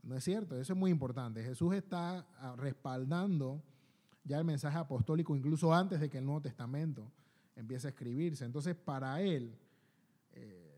No 0.02 0.16
es 0.16 0.24
cierto, 0.24 0.60
eso 0.60 0.74
es 0.74 0.80
muy 0.80 0.90
importante. 0.90 1.44
Jesús 1.44 1.76
está 1.76 2.26
ah, 2.40 2.56
respaldando 2.58 3.62
ya 4.24 4.40
el 4.40 4.46
mensaje 4.46 4.80
apostólico 4.80 5.36
incluso 5.36 5.72
antes 5.72 6.00
de 6.00 6.10
que 6.10 6.18
el 6.18 6.26
Nuevo 6.26 6.42
Testamento 6.42 7.12
empiece 7.56 7.86
a 7.86 7.92
escribirse. 7.92 8.46
Entonces, 8.46 8.76
para 8.76 9.22
él, 9.22 9.56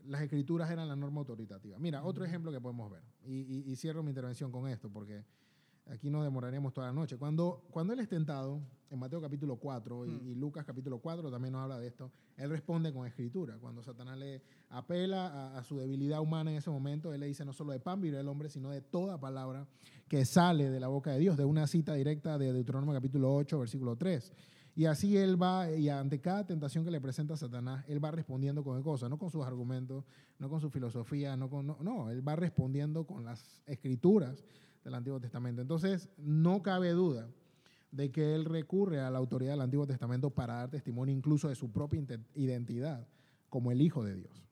las 0.06 0.22
escrituras 0.22 0.70
eran 0.70 0.88
la 0.88 0.96
norma 0.96 1.20
autoritativa. 1.20 1.78
Mira, 1.78 2.04
otro 2.04 2.24
ejemplo 2.24 2.52
que 2.52 2.60
podemos 2.60 2.90
ver, 2.90 3.02
y, 3.24 3.32
y- 3.40 3.70
y 3.72 3.76
cierro 3.76 4.02
mi 4.02 4.10
intervención 4.10 4.50
con 4.52 4.68
esto, 4.68 4.90
porque 4.90 5.24
aquí 5.86 6.10
nos 6.10 6.24
demoraremos 6.24 6.72
toda 6.72 6.86
la 6.88 6.92
noche. 6.92 7.16
Cuando, 7.16 7.64
cuando 7.70 7.92
él 7.92 8.00
es 8.00 8.08
tentado, 8.08 8.60
en 8.90 8.98
Mateo 8.98 9.20
capítulo 9.20 9.56
4 9.56 10.06
y, 10.06 10.10
Mm. 10.10 10.26
y 10.28 10.34
Lucas 10.36 10.64
capítulo 10.64 10.98
4 11.00 11.30
también 11.30 11.52
nos 11.52 11.62
habla 11.62 11.78
de 11.78 11.86
esto, 11.88 12.12
él 12.36 12.48
responde 12.48 12.92
con 12.92 13.06
escritura. 13.06 13.58
Cuando 13.58 13.82
Satanás 13.82 14.16
le 14.18 14.40
apela 14.70 15.26
a, 15.26 15.58
a 15.58 15.64
su 15.64 15.76
debilidad 15.78 16.20
humana 16.20 16.50
en 16.52 16.58
ese 16.58 16.70
momento, 16.70 17.12
él 17.12 17.20
le 17.20 17.26
dice 17.26 17.44
no 17.44 17.52
solo 17.52 17.72
de 17.72 17.80
pan 17.80 18.00
vivirá 18.00 18.20
el 18.20 18.28
hombre, 18.28 18.48
sino 18.50 18.70
de 18.70 18.80
toda 18.82 19.18
palabra 19.18 19.66
que 20.08 20.24
sale 20.24 20.70
de 20.70 20.78
la 20.80 20.88
boca 20.88 21.10
de 21.12 21.18
Dios, 21.18 21.36
de 21.36 21.44
una 21.44 21.66
cita 21.66 21.94
directa 21.94 22.38
de 22.38 22.52
Deuteronomio 22.52 22.94
capítulo 22.94 23.34
8, 23.34 23.58
versículo 23.58 23.96
3. 23.96 24.32
Y 24.76 24.86
así 24.86 25.16
él 25.16 25.40
va, 25.40 25.70
y 25.70 25.88
ante 25.88 26.20
cada 26.20 26.44
tentación 26.44 26.84
que 26.84 26.90
le 26.90 27.00
presenta 27.00 27.36
Satanás, 27.36 27.84
él 27.86 28.04
va 28.04 28.10
respondiendo 28.10 28.64
con 28.64 28.82
cosas, 28.82 29.08
no 29.08 29.18
con 29.18 29.30
sus 29.30 29.44
argumentos, 29.44 30.04
no 30.38 30.48
con 30.48 30.60
su 30.60 30.68
filosofía, 30.68 31.36
no 31.36 31.48
con. 31.48 31.66
No, 31.66 31.78
no, 31.80 32.10
él 32.10 32.26
va 32.26 32.34
respondiendo 32.34 33.06
con 33.06 33.24
las 33.24 33.62
escrituras 33.66 34.44
del 34.82 34.94
Antiguo 34.94 35.20
Testamento. 35.20 35.62
Entonces, 35.62 36.08
no 36.18 36.62
cabe 36.62 36.90
duda 36.90 37.28
de 37.92 38.10
que 38.10 38.34
él 38.34 38.44
recurre 38.44 38.98
a 39.00 39.10
la 39.12 39.18
autoridad 39.18 39.52
del 39.52 39.60
Antiguo 39.60 39.86
Testamento 39.86 40.30
para 40.30 40.54
dar 40.54 40.70
testimonio 40.70 41.14
incluso 41.14 41.48
de 41.48 41.54
su 41.54 41.70
propia 41.70 42.02
identidad 42.34 43.06
como 43.48 43.70
el 43.70 43.80
Hijo 43.80 44.02
de 44.02 44.16
Dios. 44.16 44.44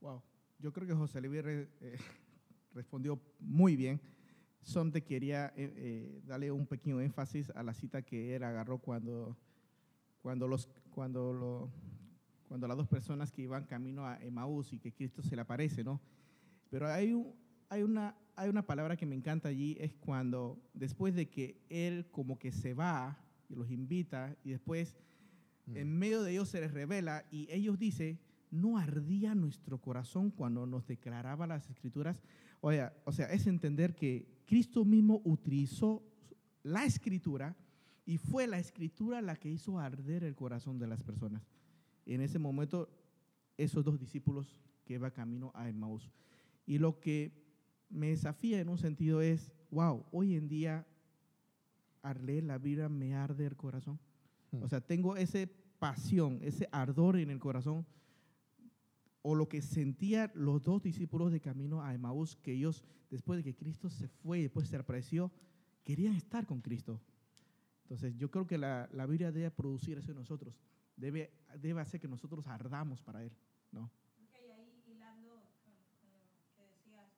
Wow. 0.00 0.22
Yo 0.60 0.72
creo 0.72 0.86
que 0.86 0.94
José 0.94 1.20
Luis 1.20 1.42
re- 1.42 1.68
eh, 1.80 1.96
respondió 2.74 3.20
muy 3.40 3.74
bien. 3.74 4.00
Solamente 4.62 5.02
quería 5.02 5.46
eh, 5.56 5.72
eh, 5.76 6.22
darle 6.26 6.50
un 6.52 6.66
pequeño 6.66 7.00
énfasis 7.00 7.50
a 7.50 7.62
la 7.62 7.72
cita 7.74 8.02
que 8.02 8.36
él 8.36 8.42
agarró 8.42 8.78
cuando, 8.78 9.36
cuando, 10.20 10.46
los, 10.46 10.68
cuando, 10.90 11.32
lo- 11.32 11.70
cuando 12.48 12.66
las 12.68 12.76
dos 12.76 12.88
personas 12.88 13.30
que 13.32 13.42
iban 13.42 13.64
camino 13.64 14.06
a 14.06 14.22
Emaús 14.22 14.72
y 14.72 14.78
que 14.78 14.92
Cristo 14.92 15.22
se 15.22 15.34
le 15.36 15.42
aparece, 15.42 15.84
¿no? 15.84 16.00
Pero 16.70 16.86
hay, 16.88 17.12
un- 17.14 17.32
hay, 17.70 17.82
una, 17.82 18.14
hay 18.36 18.50
una 18.50 18.66
palabra 18.66 18.96
que 18.96 19.06
me 19.06 19.14
encanta 19.14 19.48
allí, 19.48 19.76
es 19.80 19.94
cuando 19.94 20.58
después 20.74 21.14
de 21.14 21.28
que 21.30 21.60
él 21.70 22.06
como 22.10 22.38
que 22.38 22.52
se 22.52 22.74
va 22.74 23.18
y 23.48 23.54
los 23.54 23.70
invita 23.70 24.36
y 24.44 24.50
después 24.50 24.96
Mm. 25.66 25.76
en 25.76 25.98
medio 25.98 26.22
de 26.22 26.32
ellos 26.32 26.48
se 26.48 26.62
les 26.62 26.72
revela 26.72 27.26
y 27.30 27.46
ellos 27.50 27.78
dicen, 27.78 28.18
no 28.50 28.78
ardía 28.78 29.34
nuestro 29.34 29.78
corazón 29.78 30.30
cuando 30.30 30.64
nos 30.66 30.86
declaraba 30.86 31.46
las 31.46 31.68
escrituras. 31.68 32.22
Oye, 32.62 32.88
o 33.04 33.12
sea, 33.12 33.26
es 33.30 33.46
entender 33.46 33.94
que 33.94 34.26
Cristo 34.48 34.86
mismo 34.86 35.20
utilizó 35.24 36.02
la 36.62 36.86
escritura 36.86 37.54
y 38.06 38.16
fue 38.16 38.46
la 38.46 38.58
escritura 38.58 39.20
la 39.20 39.36
que 39.36 39.50
hizo 39.50 39.78
arder 39.78 40.24
el 40.24 40.34
corazón 40.34 40.78
de 40.78 40.86
las 40.86 41.02
personas. 41.02 41.46
En 42.06 42.22
ese 42.22 42.38
momento, 42.38 42.88
esos 43.58 43.84
dos 43.84 44.00
discípulos 44.00 44.58
que 44.86 44.96
va 44.96 45.10
camino 45.10 45.52
a 45.54 45.68
Emmaus. 45.68 46.10
Y 46.66 46.78
lo 46.78 46.98
que 46.98 47.30
me 47.90 48.08
desafía 48.08 48.58
en 48.58 48.70
un 48.70 48.78
sentido 48.78 49.20
es, 49.20 49.52
wow, 49.70 50.06
hoy 50.12 50.34
en 50.34 50.48
día 50.48 50.86
al 52.00 52.24
leer 52.24 52.44
la 52.44 52.56
Biblia 52.56 52.88
me 52.88 53.14
arde 53.14 53.44
el 53.44 53.56
corazón. 53.56 54.00
O 54.62 54.68
sea, 54.68 54.80
tengo 54.80 55.14
esa 55.16 55.40
pasión, 55.78 56.38
ese 56.40 56.66
ardor 56.72 57.18
en 57.18 57.28
el 57.28 57.38
corazón, 57.38 57.84
o 59.30 59.34
lo 59.34 59.46
que 59.46 59.60
sentían 59.60 60.30
los 60.34 60.62
dos 60.62 60.82
discípulos 60.82 61.30
de 61.32 61.38
camino 61.40 61.82
a 61.82 61.92
Emaús, 61.92 62.34
que 62.36 62.52
ellos, 62.52 62.82
después 63.10 63.36
de 63.36 63.44
que 63.44 63.54
Cristo 63.54 63.90
se 63.90 64.08
fue 64.08 64.38
y 64.38 64.42
después 64.44 64.68
se 64.68 64.76
apareció, 64.76 65.30
querían 65.84 66.14
estar 66.14 66.46
con 66.46 66.62
Cristo. 66.62 66.98
Entonces, 67.82 68.16
yo 68.16 68.30
creo 68.30 68.46
que 68.46 68.56
la, 68.56 68.88
la 68.90 69.04
Biblia 69.04 69.30
debe 69.30 69.50
producir 69.50 69.98
eso 69.98 70.12
en 70.12 70.16
nosotros, 70.16 70.54
debe, 70.96 71.30
debe 71.60 71.80
hacer 71.82 72.00
que 72.00 72.08
nosotros 72.08 72.46
ardamos 72.46 73.02
para 73.02 73.22
Él, 73.22 73.32
¿no? 73.70 73.90
Ok, 74.24 74.34
ahí 74.56 74.82
hilando 74.86 75.34
con, 75.62 75.74
con 76.00 76.08
lo 76.10 76.20
que 76.56 76.62
decías. 76.64 77.12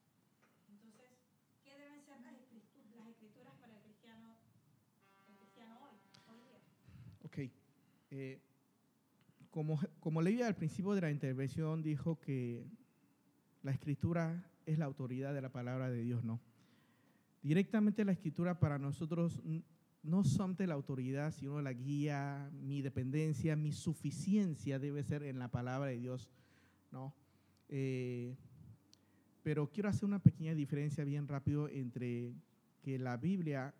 Entonces, 0.67 1.15
¿qué 1.63 1.77
deben 1.77 2.01
ser 2.03 2.19
las, 2.19 2.33
escritu- 2.35 2.91
las 2.97 3.07
escrituras 3.07 3.53
para 3.61 3.73
el 3.77 3.81
cristiano, 3.83 4.35
el 5.29 5.35
cristiano 5.37 5.77
hoy, 5.87 5.95
hoy 6.27 6.39
día? 6.43 6.59
Ok. 7.23 7.37
Eh, 8.11 8.41
como, 9.51 9.79
como 9.99 10.21
al 10.21 10.55
principio 10.55 10.93
de 10.93 11.01
la 11.01 11.11
intervención, 11.11 11.83
dijo 11.83 12.19
que 12.19 12.65
la 13.63 13.71
escritura 13.71 14.49
es 14.65 14.79
la 14.79 14.85
autoridad 14.85 15.33
de 15.33 15.41
la 15.41 15.51
palabra 15.51 15.89
de 15.89 16.01
Dios, 16.03 16.23
¿no? 16.23 16.39
Directamente 17.43 18.05
la 18.05 18.13
escritura 18.13 18.59
para 18.59 18.79
nosotros 18.79 19.41
no 20.03 20.23
solamente 20.23 20.65
la 20.65 20.73
autoridad, 20.73 21.31
sino 21.31 21.61
la 21.61 21.73
guía, 21.73 22.49
mi 22.53 22.81
dependencia, 22.81 23.55
mi 23.55 23.71
suficiencia 23.71 24.79
debe 24.79 25.03
ser 25.03 25.23
en 25.23 25.37
la 25.37 25.49
palabra 25.49 25.89
de 25.89 25.97
Dios, 25.97 26.29
¿no? 26.91 27.13
Eh, 27.69 28.35
pero 29.43 29.69
quiero 29.69 29.89
hacer 29.89 30.05
una 30.05 30.19
pequeña 30.19 30.53
diferencia 30.53 31.03
bien 31.03 31.27
rápido 31.27 31.67
entre 31.67 32.33
que 32.81 32.97
la 32.97 33.17
Biblia 33.17 33.73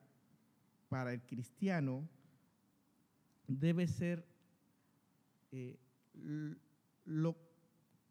para 0.90 1.14
el 1.14 1.22
cristiano 1.22 2.08
debe 3.48 3.88
ser 3.88 4.26
eh, 5.52 5.78
lo, 7.06 7.38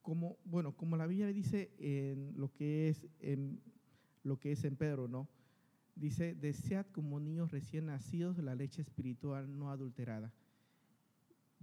como, 0.02 0.38
bueno, 0.44 0.76
como 0.76 0.96
la 0.96 1.06
Biblia 1.06 1.32
dice 1.32 1.70
en 1.78 2.32
lo 2.36 2.52
que 2.52 2.88
es 2.88 3.06
en, 3.20 3.60
lo 4.22 4.38
que 4.38 4.52
es 4.52 4.64
en 4.64 4.76
Pedro, 4.76 5.08
¿no? 5.08 5.28
Dice, 5.94 6.34
desead 6.34 6.86
como 6.86 7.20
niños 7.20 7.50
recién 7.50 7.86
nacidos 7.86 8.38
la 8.38 8.54
leche 8.54 8.80
espiritual 8.82 9.58
no 9.58 9.70
adulterada. 9.70 10.32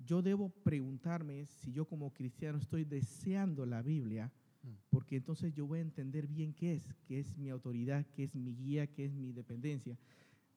Yo 0.06 0.22
debo 0.22 0.50
preguntarme 0.50 1.46
si 1.48 1.72
yo 1.72 1.86
como 1.86 2.13
cristiano 2.13 2.60
estoy 2.60 2.86
deseando 2.86 3.66
la 3.66 3.82
Biblia, 3.82 4.32
Mm. 4.63 4.70
porque 4.90 5.16
entonces 5.18 5.54
yo 5.54 5.66
voy 5.66 5.80
a 5.80 5.84
entender 5.84 6.28
bien 6.28 6.54
qué 6.54 6.74
es, 6.74 6.94
qué 7.06 7.20
es 7.20 7.38
mi 7.38 7.50
autoridad, 7.50 8.06
qué 8.13 8.24
es 8.24 8.36
mi 8.36 8.56
guía, 8.56 8.88
qué 8.88 9.06
es 9.06 9.13
mi 9.13 9.32
dependencia. 9.32 9.98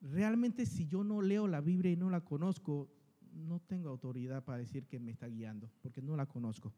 Realmente 0.00 0.66
si 0.66 0.87
yo 0.87 1.04
no 1.04 1.20
leo 1.20 1.46
la 1.46 1.61
Biblia 1.61 1.92
y 1.92 1.96
no 1.96 2.11
la 2.11 2.22
conozco, 2.22 2.88
no 3.34 3.60
tengo 3.60 3.88
autoridad 3.88 4.44
para 4.44 4.58
decir 4.58 4.86
que 4.86 4.98
me 4.98 5.12
está 5.12 5.26
guiando, 5.26 5.70
porque 5.82 6.02
no 6.02 6.16
la 6.16 6.26
conozco. 6.26 6.72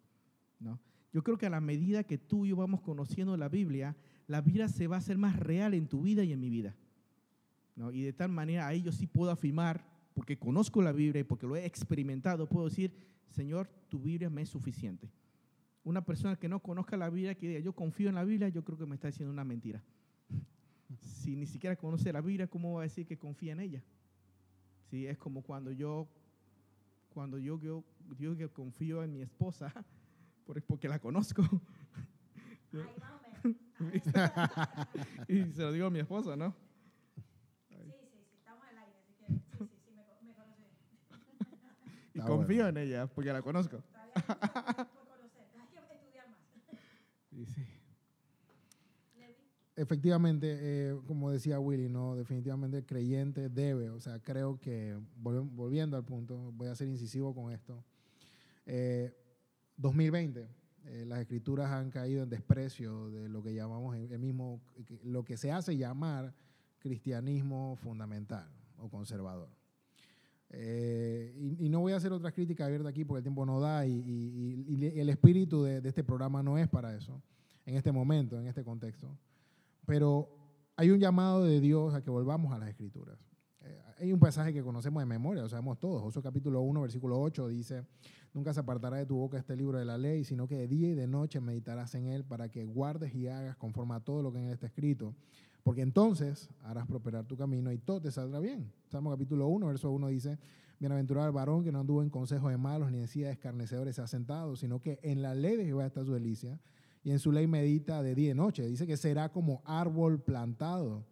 ¿no? 0.60 0.80
Yo 1.12 1.22
creo 1.22 1.36
que 1.36 1.46
a 1.46 1.50
la 1.50 1.60
medida 1.60 2.04
que 2.04 2.18
tú 2.18 2.46
y 2.46 2.50
yo 2.50 2.56
vamos 2.56 2.80
conociendo 2.80 3.36
la 3.36 3.48
Biblia, 3.48 3.96
la 4.26 4.40
Biblia 4.40 4.68
se 4.68 4.86
va 4.86 4.96
a 4.96 4.98
hacer 4.98 5.18
más 5.18 5.38
real 5.38 5.74
en 5.74 5.88
tu 5.88 6.02
vida 6.02 6.24
y 6.24 6.32
en 6.32 6.40
mi 6.40 6.48
vida. 6.48 6.74
¿no? 7.76 7.92
Y 7.92 8.02
de 8.02 8.12
tal 8.12 8.30
manera 8.30 8.66
ahí 8.66 8.82
yo 8.82 8.92
sí 8.92 9.06
puedo 9.06 9.30
afirmar, 9.30 9.84
porque 10.14 10.38
conozco 10.38 10.82
la 10.82 10.92
Biblia 10.92 11.20
y 11.20 11.24
porque 11.24 11.46
lo 11.46 11.56
he 11.56 11.64
experimentado, 11.64 12.48
puedo 12.48 12.68
decir, 12.68 12.94
Señor, 13.30 13.68
tu 13.88 13.98
Biblia 13.98 14.30
me 14.30 14.42
es 14.42 14.48
suficiente. 14.48 15.10
una 15.84 16.04
persona 16.04 16.36
que 16.36 16.48
no 16.48 16.60
conozca 16.60 16.96
la 16.96 17.10
Biblia, 17.10 17.34
que 17.34 17.48
diga 17.48 17.60
yo 17.60 17.72
confío 17.72 18.08
en 18.08 18.14
la 18.14 18.24
Biblia, 18.24 18.48
yo 18.48 18.62
creo 18.62 18.78
que 18.78 18.86
me 18.86 18.94
está 18.94 19.08
diciendo 19.08 19.32
una 19.32 19.44
mentira. 19.44 19.82
si 21.00 21.34
ni 21.34 21.46
siquiera 21.46 21.76
conoce 21.76 22.12
la 22.12 22.20
Biblia, 22.20 22.46
¿cómo 22.46 22.74
va 22.74 22.80
a 22.80 22.84
decir 22.84 23.04
que 23.06 23.18
confía 23.18 23.52
en 23.52 23.60
ella? 23.60 23.82
Sí, 24.90 25.06
es 25.06 25.18
como 25.18 25.42
cuando 25.42 25.72
yo, 25.72 26.06
cuando 27.12 27.38
yo, 27.38 27.58
yo 28.18 28.36
que 28.36 28.48
confío 28.48 29.02
en 29.02 29.12
mi 29.12 29.22
esposa, 29.22 29.72
porque 30.66 30.88
la 30.88 30.98
conozco. 30.98 31.42
y 35.28 35.52
se 35.52 35.62
lo 35.62 35.72
digo 35.72 35.86
a 35.86 35.90
mi 35.90 36.00
esposa, 36.00 36.36
¿no? 36.36 36.54
Sí, 37.68 37.76
sí, 37.76 37.92
sí, 38.10 38.18
estamos 38.38 38.64
al 38.64 38.78
aire, 38.78 38.96
así 38.98 39.14
que 39.14 39.26
sí, 39.26 39.42
sí, 39.58 39.68
sí, 39.84 39.90
me, 39.94 40.04
me 40.28 40.34
conoce. 40.34 40.62
y 42.14 42.20
confío 42.20 42.68
en 42.68 42.76
ella, 42.78 43.06
porque 43.06 43.32
la 43.32 43.42
conozco. 43.42 43.82
Efectivamente, 49.82 50.58
eh, 50.60 50.96
como 51.08 51.32
decía 51.32 51.58
Willy, 51.58 51.88
no, 51.88 52.14
definitivamente 52.14 52.78
el 52.78 52.86
creyente 52.86 53.48
debe, 53.48 53.90
o 53.90 53.98
sea, 53.98 54.20
creo 54.20 54.60
que, 54.60 54.96
volviendo 55.16 55.96
al 55.96 56.04
punto, 56.04 56.52
voy 56.52 56.68
a 56.68 56.74
ser 56.76 56.86
incisivo 56.86 57.34
con 57.34 57.52
esto. 57.52 57.82
2020, 59.76 60.40
eh, 60.40 60.46
eh, 60.86 61.04
las 61.04 61.18
escrituras 61.18 61.72
han 61.72 61.90
caído 61.90 62.22
en 62.22 62.30
desprecio 62.30 63.10
de 63.10 63.28
lo 63.28 63.42
que 63.42 63.54
llamamos 63.54 63.96
el 63.96 64.20
mismo, 64.20 64.60
lo 65.02 65.24
que 65.24 65.36
se 65.36 65.50
hace 65.50 65.76
llamar 65.76 66.32
cristianismo 66.78 67.74
fundamental 67.82 68.48
o 68.78 68.88
conservador. 68.88 69.48
y, 70.52 71.68
no 71.68 71.80
voy 71.80 71.92
a 71.92 71.96
hacer 71.96 72.12
otras 72.12 72.34
críticas 72.34 72.66
abiertas 72.66 72.90
aquí 72.90 73.04
porque 73.04 73.18
el 73.18 73.24
tiempo 73.24 73.44
no 73.44 73.58
da 73.58 73.84
y, 73.84 74.92
el 74.94 75.08
espíritu 75.08 75.64
de, 75.64 75.80
de, 75.80 75.88
este 75.88 76.04
programa 76.04 76.40
no 76.40 76.56
es 76.56 76.68
para 76.68 76.94
eso, 76.94 77.20
en 77.66 77.74
este 77.74 77.90
momento, 77.90 78.38
en 78.38 78.46
este 78.46 78.62
contexto. 78.62 79.18
Pero 79.86 80.28
hay 80.76 80.90
un 80.90 80.98
llamado 80.98 81.44
de 81.44 81.60
Dios 81.60 81.94
a 81.94 82.02
que 82.02 82.10
volvamos 82.10 82.52
a 82.52 82.58
las 82.58 82.68
escrituras. 82.68 83.18
Eh, 83.60 83.82
hay 83.98 84.12
un 84.12 84.20
pasaje 84.20 84.52
que 84.52 84.62
conocemos 84.62 85.02
de 85.02 85.06
memoria, 85.06 85.42
lo 85.42 85.48
sabemos 85.48 85.78
todos. 85.78 86.02
Josué 86.02 86.22
capítulo 86.22 86.60
1, 86.60 86.80
versículo 86.80 87.20
8 87.20 87.48
dice, 87.48 87.84
nunca 88.32 88.52
se 88.52 88.60
apartará 88.60 88.96
de 88.96 89.06
tu 89.06 89.16
boca 89.16 89.38
este 89.38 89.56
libro 89.56 89.78
de 89.78 89.84
la 89.84 89.98
ley, 89.98 90.24
sino 90.24 90.48
que 90.48 90.56
de 90.56 90.68
día 90.68 90.88
y 90.90 90.94
de 90.94 91.06
noche 91.06 91.40
meditarás 91.40 91.94
en 91.94 92.06
él 92.06 92.24
para 92.24 92.48
que 92.48 92.64
guardes 92.64 93.14
y 93.14 93.28
hagas 93.28 93.56
conforme 93.56 93.94
a 93.94 94.00
todo 94.00 94.22
lo 94.22 94.32
que 94.32 94.38
en 94.38 94.46
él 94.46 94.52
está 94.52 94.66
escrito. 94.66 95.14
Porque 95.62 95.82
entonces 95.82 96.48
harás 96.62 96.86
prosperar 96.86 97.24
tu 97.26 97.36
camino 97.36 97.70
y 97.70 97.78
todo 97.78 98.00
te 98.00 98.10
saldrá 98.10 98.40
bien. 98.40 98.72
Salmo 98.88 99.10
capítulo 99.10 99.46
1, 99.46 99.66
verso 99.66 99.90
1 99.90 100.08
dice, 100.08 100.38
Bienaventurado 100.80 101.28
el 101.28 101.32
varón 101.32 101.62
que 101.62 101.70
no 101.70 101.78
anduvo 101.78 102.02
en 102.02 102.10
consejos 102.10 102.50
de 102.50 102.56
malos 102.56 102.90
ni 102.90 102.98
en 102.98 103.06
silla 103.06 103.28
de 103.28 103.34
escarnecedores 103.34 103.94
se 103.94 104.02
ha 104.02 104.08
sentado, 104.08 104.56
sino 104.56 104.80
que 104.80 104.98
en 105.04 105.22
la 105.22 105.32
ley 105.32 105.56
de 105.56 105.64
Jehová 105.64 105.86
está 105.86 106.04
su 106.04 106.12
delicia 106.12 106.58
y 107.04 107.10
en 107.10 107.18
su 107.18 107.32
ley 107.32 107.46
medita 107.46 108.02
de 108.02 108.14
día 108.14 108.30
y 108.30 108.34
noche. 108.34 108.66
Dice 108.66 108.86
que 108.86 108.96
será 108.96 109.28
como 109.30 109.62
árbol 109.64 110.20
plantado, 110.20 111.04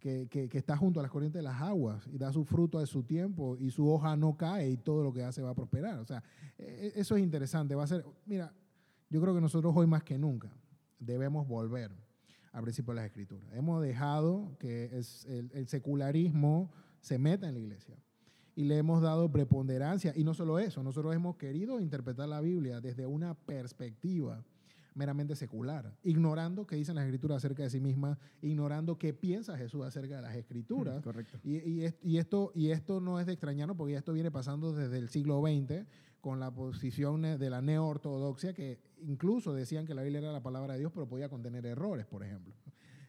que, 0.00 0.50
está 0.52 0.76
junto 0.76 1.00
a 1.00 1.02
las 1.02 1.10
corrientes 1.10 1.38
de 1.38 1.44
las 1.44 1.62
aguas 1.62 2.06
y 2.12 2.18
da 2.18 2.30
su 2.30 2.44
fruto 2.44 2.78
a 2.78 2.84
su 2.84 3.04
tiempo 3.04 3.56
y 3.56 3.70
su 3.70 3.88
hoja 3.90 4.16
no 4.16 4.36
cae 4.36 4.68
y 4.68 4.76
todo 4.76 5.02
lo 5.02 5.14
que 5.14 5.22
hace 5.22 5.40
va 5.40 5.50
a 5.50 5.54
prosperar. 5.54 5.98
O 5.98 6.04
sea, 6.04 6.22
e, 6.58 6.92
e, 6.94 7.00
eso 7.00 7.16
es 7.16 7.22
interesante. 7.22 7.74
Va 7.74 7.84
a 7.84 7.86
ser, 7.86 8.04
mira, 8.26 8.52
yo 9.08 9.20
creo 9.22 9.34
que 9.34 9.40
nosotros 9.40 9.72
hoy 9.74 9.86
más 9.86 10.02
que 10.02 10.18
nunca 10.18 10.50
debemos 10.98 11.48
volver 11.48 11.90
al 12.52 12.62
principio 12.62 12.92
de 12.92 12.96
las 12.96 13.06
escrituras. 13.06 13.48
Hemos 13.54 13.82
dejado 13.82 14.56
que 14.58 14.90
el, 15.26 15.50
el 15.54 15.68
secularismo 15.68 16.70
se 17.00 17.18
meta 17.18 17.48
en 17.48 17.54
la 17.54 17.60
iglesia 17.60 17.96
y 18.54 18.64
le 18.64 18.76
hemos 18.76 19.00
dado 19.00 19.32
preponderancia. 19.32 20.12
Y 20.14 20.22
no 20.22 20.34
solo 20.34 20.58
eso, 20.58 20.82
nosotros 20.82 21.14
hemos 21.14 21.36
querido 21.36 21.80
interpretar 21.80 22.28
la 22.28 22.42
Biblia 22.42 22.82
desde 22.82 23.06
una 23.06 23.34
perspectiva 23.34 24.44
meramente 24.94 25.36
secular, 25.36 25.92
ignorando 26.02 26.66
qué 26.66 26.76
dicen 26.76 26.94
las 26.94 27.04
escrituras 27.04 27.38
acerca 27.38 27.62
de 27.62 27.70
sí 27.70 27.80
mismas, 27.80 28.18
ignorando 28.40 28.98
qué 28.98 29.12
piensa 29.12 29.56
Jesús 29.56 29.84
acerca 29.84 30.16
de 30.16 30.22
las 30.22 30.36
escrituras. 30.36 31.02
correcto. 31.02 31.38
Y, 31.42 31.84
y, 32.02 32.18
esto, 32.18 32.52
y 32.54 32.70
esto 32.70 33.00
no 33.00 33.20
es 33.20 33.26
de 33.26 33.32
extrañarnos 33.32 33.76
porque 33.76 33.94
esto 33.94 34.12
viene 34.12 34.30
pasando 34.30 34.72
desde 34.72 34.98
el 34.98 35.08
siglo 35.08 35.42
XX 35.42 35.86
con 36.20 36.40
la 36.40 36.50
posición 36.50 37.20
de 37.20 37.50
la 37.50 37.60
neoortodoxia, 37.60 38.54
que 38.54 38.80
incluso 39.02 39.52
decían 39.52 39.84
que 39.84 39.94
la 39.94 40.02
Biblia 40.02 40.20
era 40.20 40.32
la 40.32 40.42
palabra 40.42 40.72
de 40.72 40.78
Dios, 40.78 40.90
pero 40.94 41.06
podía 41.06 41.28
contener 41.28 41.66
errores, 41.66 42.06
por 42.06 42.24
ejemplo. 42.24 42.54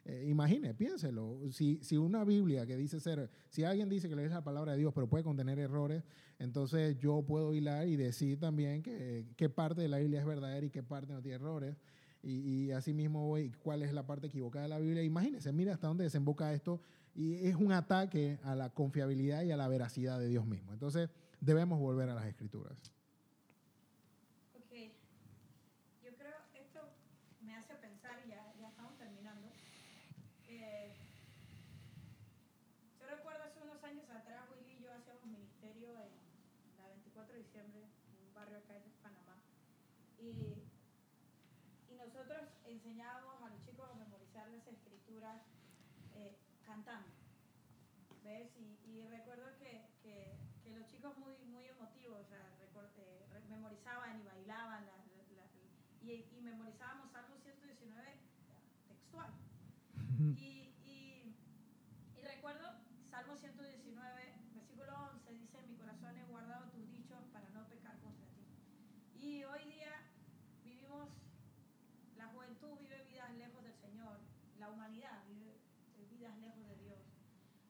Eh, 0.06 0.28
imagine, 0.28 0.76
piénselo. 0.76 1.40
Si, 1.52 1.80
si, 1.82 1.98
una 1.98 2.24
Biblia 2.24 2.68
que 2.68 2.78
dice 2.78 3.00
ser, 3.00 3.28
si 3.50 3.64
alguien 3.64 3.90
dice 3.90 4.08
que 4.08 4.16
le 4.16 4.24
es 4.24 4.30
la 4.30 4.44
palabra 4.44 4.74
de 4.74 4.78
Dios, 4.78 4.94
pero 4.94 5.08
puede 5.08 5.24
contener 5.24 5.58
errores, 5.58 6.04
entonces 6.38 6.96
yo 7.00 7.24
puedo 7.24 7.56
hilar 7.56 7.88
y 7.88 7.96
decir 7.96 8.40
también 8.40 8.84
que 8.84 9.26
qué 9.36 9.50
parte 9.50 9.82
de 9.82 9.88
la 9.88 9.98
Biblia 9.98 10.20
es 10.20 10.26
verdadera 10.28 10.64
y 10.64 10.70
qué 10.70 10.84
parte 10.84 11.12
no 11.12 11.24
tiene 11.24 11.38
errores. 11.38 11.76
Y, 12.22 12.66
y 12.66 12.72
así 12.72 12.94
mismo 12.94 13.36
cuál 13.64 13.82
es 13.82 13.94
la 13.94 14.06
parte 14.06 14.28
equivocada 14.28 14.64
de 14.64 14.70
la 14.70 14.80
Biblia. 14.80 15.02
Imagínense, 15.02 15.52
mira 15.52 15.74
hasta 15.74 15.88
dónde 15.88 16.04
desemboca 16.04 16.54
esto. 16.54 16.82
Y 17.16 17.48
es 17.48 17.56
un 17.56 17.72
ataque 17.72 18.38
a 18.44 18.56
la 18.56 18.70
confiabilidad 18.70 19.44
y 19.44 19.52
a 19.52 19.58
la 19.58 19.68
veracidad 19.68 20.20
de 20.20 20.28
Dios 20.28 20.46
mismo. 20.46 20.74
Entonces 20.74 21.10
debemos 21.40 21.80
volver 21.80 22.10
a 22.10 22.16
las 22.16 22.26
escrituras. 22.26 22.92
enseñábamos 42.86 43.42
a 43.42 43.50
los 43.50 43.64
chicos 43.66 43.90
a 43.90 43.96
memorizar 43.96 44.48
las 44.50 44.68
escrituras 44.68 45.42
eh, 46.14 46.38
cantando. 46.66 47.10
¿Ves? 48.24 48.50
Y, 48.58 49.02
recuerdo 49.08 49.46
que, 49.60 49.90
que, 50.02 50.38
los 50.72 50.88
chicos 50.88 51.18
muy, 51.18 51.34
muy 51.46 51.68
emotivos, 51.68 52.22
o 52.22 52.28
sea, 52.28 52.52
eh, 52.60 52.70
memorizaban 53.76 54.20
y 54.20 54.24
bailaban 54.24 54.86
y, 56.02 56.12
y, 56.12 56.42
memorizábamos 56.42 57.12
Salmo 57.12 57.36
119 57.38 58.20
textual. 58.88 59.32
Y 60.38 61.34
recuerdo 62.24 62.68
Salmo 63.10 63.36
119, 63.36 64.34
versículo 64.54 64.94
11, 65.12 65.34
dice, 65.34 65.62
mi 65.68 65.76
corazón 65.76 66.16
he 66.18 66.24
guardado 66.26 66.70
tus 66.72 66.90
dichos 66.92 67.20
para 67.34 67.50
no 67.50 67.68
pecar 67.68 68.00
contra 68.00 68.28
ti. 68.28 68.46
Y 69.16 69.44
hoy 69.44 69.66
día 69.66 69.92
la 74.60 74.70
humanidad 74.70 75.24
vive 75.28 75.60
vidas 76.10 76.38
lejos 76.38 76.68
de 76.68 76.76
Dios. 76.78 77.00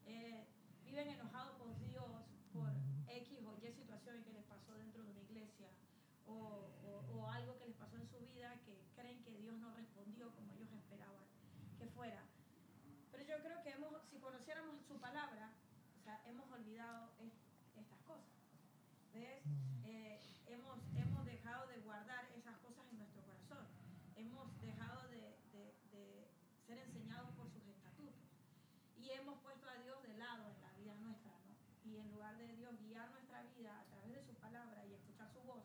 Eh, 0.05 0.45
viven 0.83 1.09
enojados 1.09 1.55
por 1.57 1.77
Dios 1.79 2.05
por 2.53 2.69
X 3.07 3.39
o 3.45 3.57
Y 3.57 3.71
situación 3.73 4.23
que 4.23 4.33
les 4.33 4.43
pasó 4.43 4.73
dentro 4.75 5.03
de 5.03 5.11
una 5.11 5.21
iglesia 5.21 5.69
o, 6.27 6.71
o, 7.13 7.27
algo 7.29 7.57
que 7.57 7.65
les 7.67 7.75
pasó 7.75 7.97
en 7.97 8.07
su 8.07 8.19
vida 8.19 8.55
que 8.65 8.79
creen 8.95 9.21
que 9.23 9.37
Dios 9.37 9.57
no 9.57 9.73
respondió 9.73 10.33
como 10.35 10.53
ellos 10.53 10.71
esperaban 10.71 11.25
que 11.77 11.87
fuera. 11.87 12.23
Pero 13.11 13.23
yo 13.23 13.43
creo 13.43 13.63
que 13.63 13.69
hemos, 13.71 13.91
si 14.09 14.19
conociéramos 14.19 14.81
su 14.87 14.99
palabra, 14.99 15.51
o 15.99 16.03
sea, 16.03 16.21
hemos 16.25 16.49
olvidado 16.51 17.11
estas 17.75 17.99
cosas. 18.01 18.31
¿Ves? 19.13 19.34
Eh, 19.85 20.19
hemos, 20.47 20.79
hemos 20.95 21.25
dejado 21.25 21.67
de 21.67 21.77
guardar 21.79 22.25
esas 22.35 22.57
cosas 22.57 22.85
en 22.91 22.97
nuestro 22.99 23.21
corazón. 23.23 23.65
Hemos 24.15 24.59
dejado 24.61 25.05
ser 26.65 26.79
enseñados 26.79 27.29
por 27.37 27.49
sus 27.53 27.65
estatutos. 27.67 28.25
Y 28.97 29.09
hemos 29.11 29.37
puesto 29.39 29.69
a 29.69 29.77
Dios 29.85 30.01
de 30.03 30.17
lado 30.17 30.49
en 30.49 30.61
la 30.61 30.73
vida 30.73 30.95
nuestra, 30.97 31.31
¿no? 31.45 31.53
Y 31.85 31.97
en 31.97 32.11
lugar 32.11 32.37
de 32.37 32.47
Dios 32.55 32.73
guiar 32.81 33.09
nuestra 33.11 33.43
vida 33.43 33.79
a 33.79 33.85
través 33.85 34.11
de 34.11 34.23
su 34.25 34.33
palabra 34.35 34.85
y 34.85 34.93
escuchar 34.93 35.29
su 35.31 35.41
voz, 35.41 35.63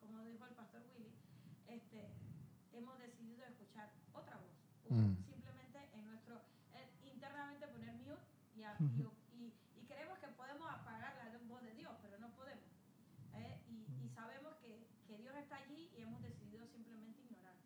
como 0.00 0.24
dijo 0.24 0.44
el 0.44 0.54
pastor 0.54 0.82
Willy, 0.90 1.14
este, 1.68 2.10
hemos 2.72 2.98
decidido 2.98 3.46
escuchar 3.46 3.90
otra 4.12 4.36
voz. 4.38 4.50
Mm. 4.90 5.14
Simplemente 5.30 5.78
en 5.94 6.06
nuestro, 6.06 6.42
eh, 6.74 6.90
internamente 7.04 7.68
poner 7.68 7.94
mute 7.94 8.26
y, 8.56 8.62
y, 9.38 9.54
y, 9.78 9.86
creemos 9.86 10.18
que 10.18 10.26
podemos 10.34 10.68
apagar 10.68 11.14
la 11.14 11.38
voz 11.46 11.62
de 11.62 11.74
Dios, 11.74 11.94
pero 12.02 12.18
no 12.18 12.30
podemos. 12.34 12.66
¿eh? 13.34 13.62
Y, 13.68 13.86
y, 14.04 14.09
sabemos 14.20 14.54
que, 14.60 14.86
que, 15.06 15.16
Dios 15.16 15.34
está 15.36 15.56
allí 15.56 15.90
y 15.96 16.02
hemos 16.02 16.20
decidido 16.22 16.66
simplemente 16.68 17.20
ignorar. 17.20 17.56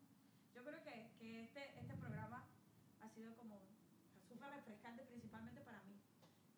Yo 0.55 0.65
creo 0.65 0.83
que, 0.85 1.11
que 1.19 1.45
este, 1.45 1.79
este 1.81 1.95
programa 1.97 2.45
sido 3.15 3.37
como 3.37 3.61
súper 4.29 4.51
refrescante 4.51 5.05
principalmente 5.05 5.61
para 5.63 5.83
mí. 5.85 5.95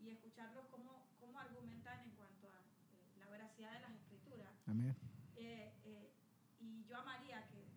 Y 0.01 0.11
escucharlos 0.11 0.67
cómo, 0.71 1.05
cómo 1.21 1.39
argumentan 1.39 2.01
en 2.01 2.11
cuanto 2.13 2.49
a 2.49 2.61
eh, 2.61 3.19
la 3.19 3.29
veracidad 3.29 3.73
de 3.75 3.81
las 3.81 3.93
escrituras. 3.93 4.53
Amén. 4.67 4.97
Eh, 5.37 5.73
eh, 5.85 6.11
y 6.61 6.85
yo 6.85 6.97
amaría 6.97 7.47
que 7.49 7.69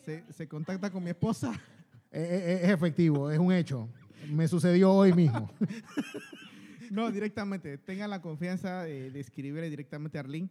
se, 0.05 0.25
se 0.33 0.49
contacta 0.49 0.91
con 0.91 1.03
mi 1.05 1.11
esposa. 1.11 1.53
Eh, 2.15 2.61
es 2.65 2.69
efectivo, 2.69 3.31
es 3.31 3.39
un 3.39 3.51
hecho. 3.55 3.89
Me 4.29 4.47
sucedió 4.47 4.93
hoy 4.93 5.15
mismo. 5.15 5.51
No, 6.91 7.11
directamente. 7.11 7.79
Tengan 7.79 8.11
la 8.11 8.21
confianza 8.21 8.83
de, 8.83 9.11
de 9.11 9.19
escribirle 9.21 9.71
directamente 9.71 10.19
a 10.19 10.21
Arlene. 10.21 10.51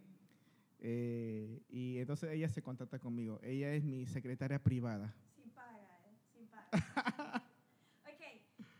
Eh, 0.80 1.62
y 1.68 1.98
entonces 1.98 2.32
ella 2.32 2.48
se 2.48 2.62
contacta 2.62 2.98
conmigo. 2.98 3.38
Ella 3.44 3.72
es 3.74 3.84
mi 3.84 4.06
secretaria 4.06 4.58
privada. 4.58 5.14
Sin 5.36 5.50
paga, 5.52 6.00
¿eh? 6.04 6.16
Sin 6.34 6.48
paga. 6.48 6.68
ok, 8.10 8.22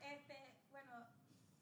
este, 0.01 0.35
bueno, 0.73 1.07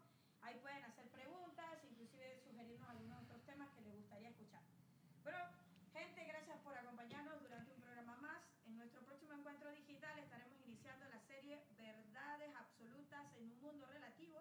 Ahí 0.43 0.57
pueden 0.61 0.85
hacer 0.85 1.09
preguntas, 1.09 1.81
inclusive 1.91 2.37
sugerirnos 2.45 2.87
algunos 2.91 3.23
otros 3.25 3.41
temas 3.47 3.71
que 3.73 3.81
les 3.81 3.95
gustaría 3.97 4.29
escuchar. 4.29 4.61
Bueno, 5.23 5.39
gente, 5.93 6.21
gracias 6.29 6.59
por 6.61 6.77
acompañarnos 6.77 7.41
durante 7.41 7.73
un 7.73 7.81
programa 7.81 8.17
más. 8.21 8.43
En 8.67 8.77
nuestro 8.77 9.01
próximo 9.09 9.33
encuentro 9.33 9.73
digital 9.73 10.19
estaremos 10.19 10.61
iniciando 10.69 11.09
la 11.09 11.19
serie 11.25 11.65
Verdades 11.79 12.53
Absolutas 12.57 13.25
en 13.41 13.51
un 13.53 13.59
Mundo 13.63 13.87
Relativo. 13.89 14.37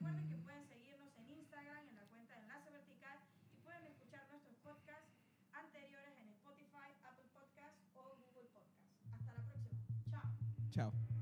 Recuerden 0.00 0.28
que 0.30 0.36
pueden 0.38 0.66
seguirnos 0.66 1.12
en 1.18 1.28
Instagram, 1.28 1.86
en 1.86 1.96
la 1.96 2.06
cuenta 2.06 2.32
de 2.32 2.40
Enlace 2.40 2.70
Vertical, 2.70 3.18
y 3.52 3.60
pueden 3.60 3.84
escuchar 3.84 4.26
nuestros 4.30 4.56
podcasts 4.64 5.12
anteriores 5.52 6.16
en 6.22 6.28
Spotify, 6.30 6.88
Apple 7.04 7.28
Podcasts 7.34 7.84
o 7.94 8.16
Google 8.16 8.48
Podcasts. 8.48 8.96
Hasta 9.12 9.34
la 9.34 9.44
próxima. 9.44 9.78
Chao. 10.08 10.22
Chao. 10.70 11.19